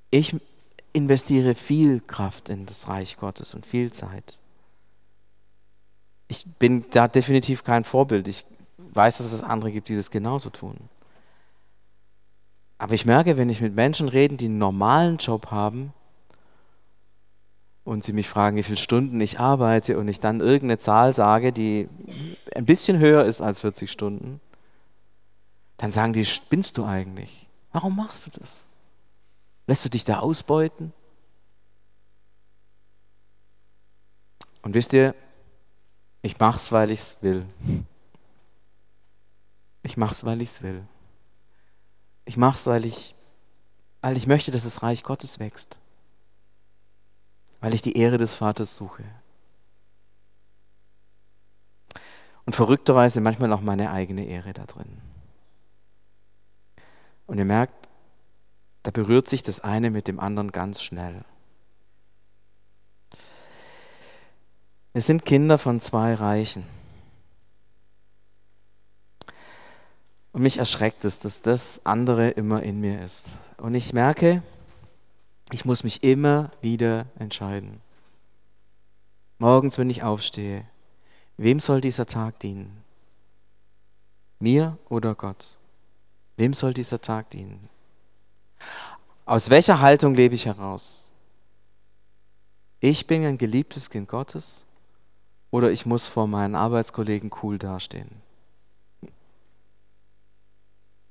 Ich 0.10 0.36
investiere 0.94 1.56
viel 1.56 2.00
Kraft 2.02 2.50
in 2.50 2.66
das 2.66 2.88
Reich 2.88 3.18
Gottes 3.18 3.54
und 3.54 3.66
viel 3.66 3.92
Zeit. 3.92 4.40
Ich 6.28 6.46
bin 6.46 6.86
da 6.92 7.08
definitiv 7.08 7.64
kein 7.64 7.84
Vorbild. 7.84 8.28
Ich 8.28 8.46
weiß, 8.78 9.18
dass 9.18 9.32
es 9.32 9.44
andere 9.44 9.72
gibt, 9.72 9.90
die 9.90 9.96
das 9.96 10.12
genauso 10.12 10.50
tun. 10.50 10.78
Aber 12.78 12.94
ich 12.94 13.06
merke, 13.06 13.38
wenn 13.38 13.50
ich 13.50 13.62
mit 13.62 13.76
Menschen 13.76 14.08
rede, 14.08 14.38
die 14.38 14.46
einen 14.46 14.58
normalen 14.58 15.18
Job 15.18 15.52
haben 15.52 15.94
und 17.84 18.04
sie 18.04 18.14
mich 18.14 18.30
fragen, 18.30 18.56
wie 18.58 18.64
viele 18.64 18.78
Stunden 18.78 19.20
ich 19.20 19.40
arbeite 19.40 19.98
und 20.00 20.08
ich 20.08 20.20
dann 20.20 20.40
irgendeine 20.40 20.78
Zahl 20.78 21.14
sage, 21.14 21.52
die 21.52 21.90
ein 22.56 22.66
bisschen 22.66 23.00
höher 23.00 23.26
ist 23.26 23.42
als 23.42 23.60
40 23.60 23.92
Stunden, 23.92 24.40
dann 25.78 25.92
sagen 25.92 26.14
die, 26.14 26.26
spinnst 26.26 26.78
du 26.78 26.86
eigentlich? 26.86 27.48
Warum 27.72 27.96
machst 27.96 28.26
du 28.26 28.40
das? 28.40 28.64
Lässt 29.70 29.86
du 29.86 29.90
dich 29.90 30.04
da 30.04 30.18
ausbeuten? 30.18 30.94
Und 34.64 34.74
wisst 34.74 34.94
ihr, 34.94 35.14
ich 36.24 36.40
mach's, 36.40 36.72
weil 36.72 36.90
ich's 36.90 37.18
will. 37.22 37.46
Ich 39.84 39.96
mach's, 39.96 40.24
weil 40.24 40.42
ich's 40.42 40.64
will. 40.64 40.88
Ich 42.26 42.36
mach's, 42.36 42.66
weil 42.66 42.84
ich, 42.84 43.14
weil 44.02 44.18
ich 44.18 44.26
möchte, 44.26 44.50
dass 44.50 44.64
das 44.64 44.82
Reich 44.82 45.04
Gottes 45.04 45.38
wächst. 45.38 45.78
Weil 47.60 47.76
ich 47.76 47.84
die 47.84 47.96
Ehre 47.96 48.18
des 48.18 48.34
Vaters 48.34 48.76
suche. 48.76 49.04
Und 52.48 52.56
verrückterweise 52.56 53.22
manchmal 53.22 53.54
auch 53.54 53.62
meine 53.62 53.92
eigene 53.92 54.26
Ehre 54.26 54.52
da 54.52 54.66
drin. 54.66 55.00
Und 57.28 57.38
ihr 57.38 57.46
merkt, 57.46 57.79
da 58.84 58.92
berührt 58.92 59.28
sich 59.28 59.44
das 59.44 59.60
eine 59.60 59.92
mit 59.92 60.08
dem 60.08 60.20
anderen 60.20 60.52
ganz 60.52 60.82
schnell. 60.82 61.24
Wir 64.94 65.02
sind 65.02 65.26
Kinder 65.26 65.58
von 65.58 65.80
zwei 65.80 66.14
Reichen. 66.14 66.66
Und 70.32 70.44
mich 70.44 70.58
erschreckt 70.58 71.06
es, 71.06 71.20
dass 71.20 71.42
das 71.42 71.86
andere 71.86 72.30
immer 72.30 72.64
in 72.64 72.80
mir 72.80 73.04
ist. 73.04 73.38
Und 73.58 73.74
ich 73.74 73.94
merke, 73.94 74.44
ich 75.52 75.66
muss 75.66 75.84
mich 75.84 76.04
immer 76.04 76.52
wieder 76.62 77.06
entscheiden. 77.18 77.82
Morgens, 79.38 79.78
wenn 79.78 79.90
ich 79.90 80.04
aufstehe, 80.04 80.66
wem 81.38 81.60
soll 81.60 81.82
dieser 81.82 82.06
Tag 82.06 82.40
dienen? 82.40 82.84
Mir 84.40 84.78
oder 84.90 85.16
Gott? 85.16 85.58
Wem 86.38 86.54
soll 86.54 86.74
dieser 86.74 87.02
Tag 87.02 87.30
dienen? 87.32 87.70
Aus 89.30 89.52
welcher 89.52 89.80
Haltung 89.80 90.16
lebe 90.16 90.34
ich 90.34 90.48
heraus? 90.48 91.12
Ich 92.80 93.06
bin 93.06 93.24
ein 93.24 93.38
geliebtes 93.38 93.92
Kind 93.92 94.10
Gottes 94.10 94.66
oder 95.52 95.70
ich 95.70 95.86
muss 95.86 96.08
vor 96.08 96.26
meinen 96.26 96.56
Arbeitskollegen 96.56 97.30
cool 97.44 97.60
dastehen? 97.60 98.10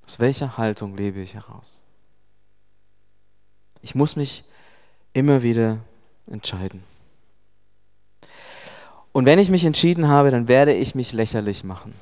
Aus 0.05 0.19
welcher 0.19 0.59
Haltung 0.59 0.97
lebe 0.97 1.21
ich 1.21 1.35
heraus? 1.35 1.81
Ich 3.83 3.95
muss 3.95 4.17
mich 4.17 4.43
immer 5.13 5.43
wieder 5.45 5.79
entscheiden. 6.27 6.83
Und 9.13 9.27
wenn 9.27 9.39
ich 9.39 9.49
mich 9.49 9.65
entschieden 9.65 10.09
habe, 10.09 10.33
dann 10.33 10.49
werde 10.49 10.75
ich 10.75 10.97
mich 10.97 11.13
lächerlich 11.13 11.63
machen. 11.63 11.95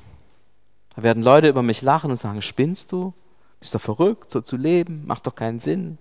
Da 0.95 1.03
werden 1.03 1.21
Leute 1.21 1.47
über 1.47 1.61
mich 1.61 1.83
lachen 1.83 2.09
und 2.09 2.17
sagen, 2.17 2.41
spinnst 2.41 2.91
du? 2.91 3.13
Bist 3.59 3.75
doch 3.75 3.81
verrückt, 3.81 4.31
so 4.31 4.41
zu 4.41 4.57
leben, 4.57 5.05
macht 5.05 5.27
doch 5.27 5.35
keinen 5.35 5.59
Sinn. 5.59 5.99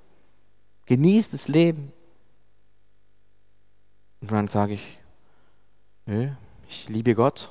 Genieß 0.86 1.30
das 1.30 1.48
Leben. 1.48 1.92
Und 4.20 4.30
dann 4.30 4.48
sage 4.48 4.74
ich, 4.74 4.98
nö, 6.06 6.30
ich 6.68 6.88
liebe 6.88 7.14
Gott 7.14 7.50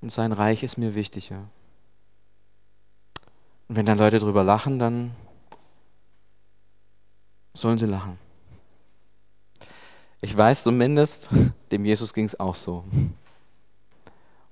und 0.00 0.10
sein 0.10 0.32
Reich 0.32 0.62
ist 0.62 0.76
mir 0.76 0.94
wichtiger. 0.94 1.48
Und 3.68 3.76
wenn 3.76 3.86
dann 3.86 3.98
Leute 3.98 4.18
drüber 4.18 4.42
lachen, 4.42 4.78
dann 4.78 5.12
sollen 7.54 7.78
sie 7.78 7.86
lachen. 7.86 8.18
Ich 10.20 10.36
weiß 10.36 10.64
zumindest, 10.64 11.30
dem 11.72 11.84
Jesus 11.84 12.12
ging 12.12 12.26
es 12.26 12.38
auch 12.38 12.54
so. 12.54 12.84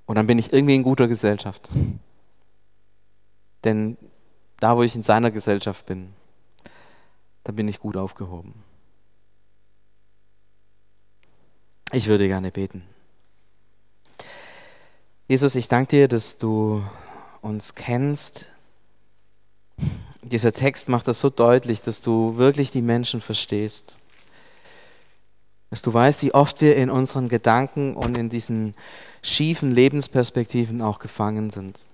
Und 0.06 0.14
dann 0.16 0.26
bin 0.26 0.38
ich 0.38 0.52
irgendwie 0.52 0.74
in 0.74 0.82
guter 0.82 1.08
Gesellschaft. 1.08 1.70
Denn 3.64 3.96
da, 4.58 4.76
wo 4.76 4.82
ich 4.82 4.94
in 4.96 5.02
seiner 5.02 5.30
Gesellschaft 5.30 5.86
bin, 5.86 6.12
da 7.44 7.52
bin 7.52 7.68
ich 7.68 7.80
gut 7.80 7.96
aufgehoben. 7.96 8.54
Ich 11.92 12.06
würde 12.06 12.28
gerne 12.28 12.50
beten. 12.50 12.82
Jesus, 15.26 15.54
ich 15.54 15.68
danke 15.68 15.90
dir, 15.90 16.08
dass 16.08 16.38
du 16.38 16.82
uns 17.40 17.74
kennst. 17.74 18.46
Dieser 20.22 20.52
Text 20.52 20.88
macht 20.88 21.08
das 21.08 21.20
so 21.20 21.30
deutlich, 21.30 21.80
dass 21.80 22.00
du 22.00 22.36
wirklich 22.36 22.70
die 22.70 22.82
Menschen 22.82 23.20
verstehst. 23.20 23.98
Dass 25.70 25.82
du 25.82 25.92
weißt, 25.92 26.22
wie 26.22 26.34
oft 26.34 26.60
wir 26.60 26.76
in 26.76 26.90
unseren 26.90 27.28
Gedanken 27.28 27.96
und 27.96 28.18
in 28.18 28.28
diesen 28.28 28.74
schiefen 29.22 29.72
Lebensperspektiven 29.72 30.82
auch 30.82 30.98
gefangen 30.98 31.50
sind 31.50 31.86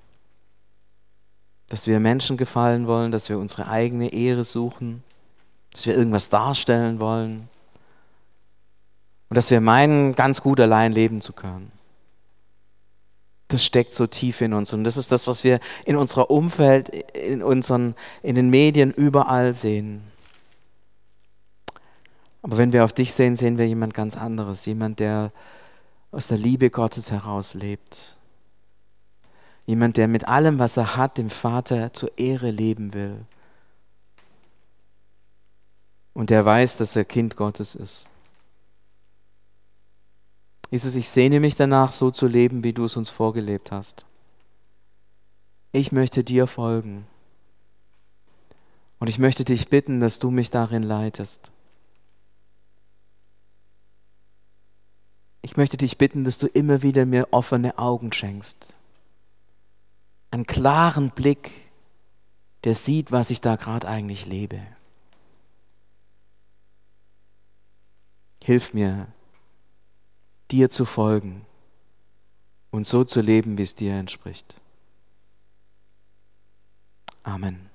dass 1.69 1.87
wir 1.87 2.01
Menschen 2.01 2.37
gefallen 2.37 2.87
wollen, 2.87 3.11
dass 3.11 3.29
wir 3.29 3.39
unsere 3.39 3.69
eigene 3.69 4.13
Ehre 4.13 4.45
suchen, 4.45 5.03
dass 5.77 5.85
wir 5.85 5.95
irgendwas 5.95 6.31
darstellen 6.31 7.01
wollen 7.01 7.51
und 9.29 9.37
dass 9.37 9.51
wir 9.51 9.61
meinen, 9.61 10.15
ganz 10.15 10.41
gut 10.41 10.59
allein 10.59 10.91
leben 10.91 11.21
zu 11.21 11.35
können. 11.35 11.71
Das 13.49 13.63
steckt 13.63 13.95
so 13.95 14.07
tief 14.07 14.41
in 14.41 14.55
uns 14.55 14.73
und 14.73 14.85
das 14.85 14.97
ist 14.97 15.13
das, 15.13 15.27
was 15.27 15.45
wir 15.45 15.61
in 15.85 15.97
unserer 15.97 16.31
Umfeld, 16.31 16.89
in, 16.89 17.43
unseren, 17.43 17.95
in 18.23 18.37
den 18.37 18.49
Medien 18.49 18.91
überall 18.91 19.53
sehen. 19.53 20.01
Aber 22.41 22.57
wenn 22.57 22.73
wir 22.73 22.83
auf 22.83 22.95
dich 22.95 23.13
sehen, 23.13 23.37
sehen 23.37 23.59
wir 23.59 23.69
jemand 23.69 23.93
ganz 23.93 24.17
anderes, 24.17 24.65
jemand, 24.65 24.99
der 24.99 25.31
aus 26.11 26.29
der 26.29 26.39
Liebe 26.39 26.71
Gottes 26.71 27.11
heraus 27.11 27.53
lebt. 27.53 28.17
Jemand, 29.67 29.99
der 29.99 30.09
mit 30.09 30.27
allem, 30.27 30.59
was 30.59 30.79
er 30.79 30.97
hat, 30.97 31.19
dem 31.19 31.29
Vater 31.29 31.93
zur 31.93 32.17
Ehre 32.17 32.51
leben 32.51 32.95
will. 32.95 33.27
Und 36.17 36.31
der 36.31 36.47
weiß, 36.47 36.79
dass 36.79 36.97
er 36.97 37.05
Kind 37.05 37.37
Gottes 37.37 37.75
ist. 37.75 38.09
Jesus, 40.71 40.95
ich 40.95 41.11
sehne 41.11 41.41
mich 41.41 41.57
danach, 41.57 41.93
so 41.93 42.11
zu 42.11 42.27
leben, 42.27 42.65
wie 42.65 42.73
du 42.73 42.87
es 42.87 42.97
uns 42.97 43.11
vorgelebt 43.11 43.71
hast. 43.71 44.07
Ich 45.73 45.93
möchte 45.93 46.25
dir 46.25 46.47
folgen. 46.47 47.07
Und 48.99 49.09
ich 49.09 49.19
möchte 49.19 49.45
dich 49.45 49.69
bitten, 49.69 50.01
dass 50.01 50.19
du 50.19 50.31
mich 50.31 50.51
darin 50.51 50.83
leitest. 50.83 51.51
Ich 55.43 55.59
möchte 55.59 55.77
dich 55.77 55.99
bitten, 55.99 56.25
dass 56.25 56.39
du 56.39 56.47
immer 56.47 56.81
wieder 56.81 57.05
mir 57.05 57.29
offene 57.33 57.77
Augen 57.77 58.11
schenkst. 58.11 58.73
Einen 60.31 60.47
klaren 60.47 61.11
Blick, 61.11 61.51
der 62.65 62.75
sieht, 62.75 63.13
was 63.13 63.29
ich 63.29 63.43
da 63.43 63.57
gerade 63.57 63.87
eigentlich 63.87 64.25
lebe. 64.25 64.63
Hilf 68.47 68.75
mir, 68.75 69.09
dir 70.53 70.71
zu 70.71 70.85
folgen 70.85 71.45
und 72.71 72.87
so 72.87 73.03
zu 73.03 73.21
leben, 73.21 73.59
wie 73.59 73.65
es 73.65 73.75
dir 73.75 73.95
entspricht. 73.95 74.61
Amen. 77.25 77.66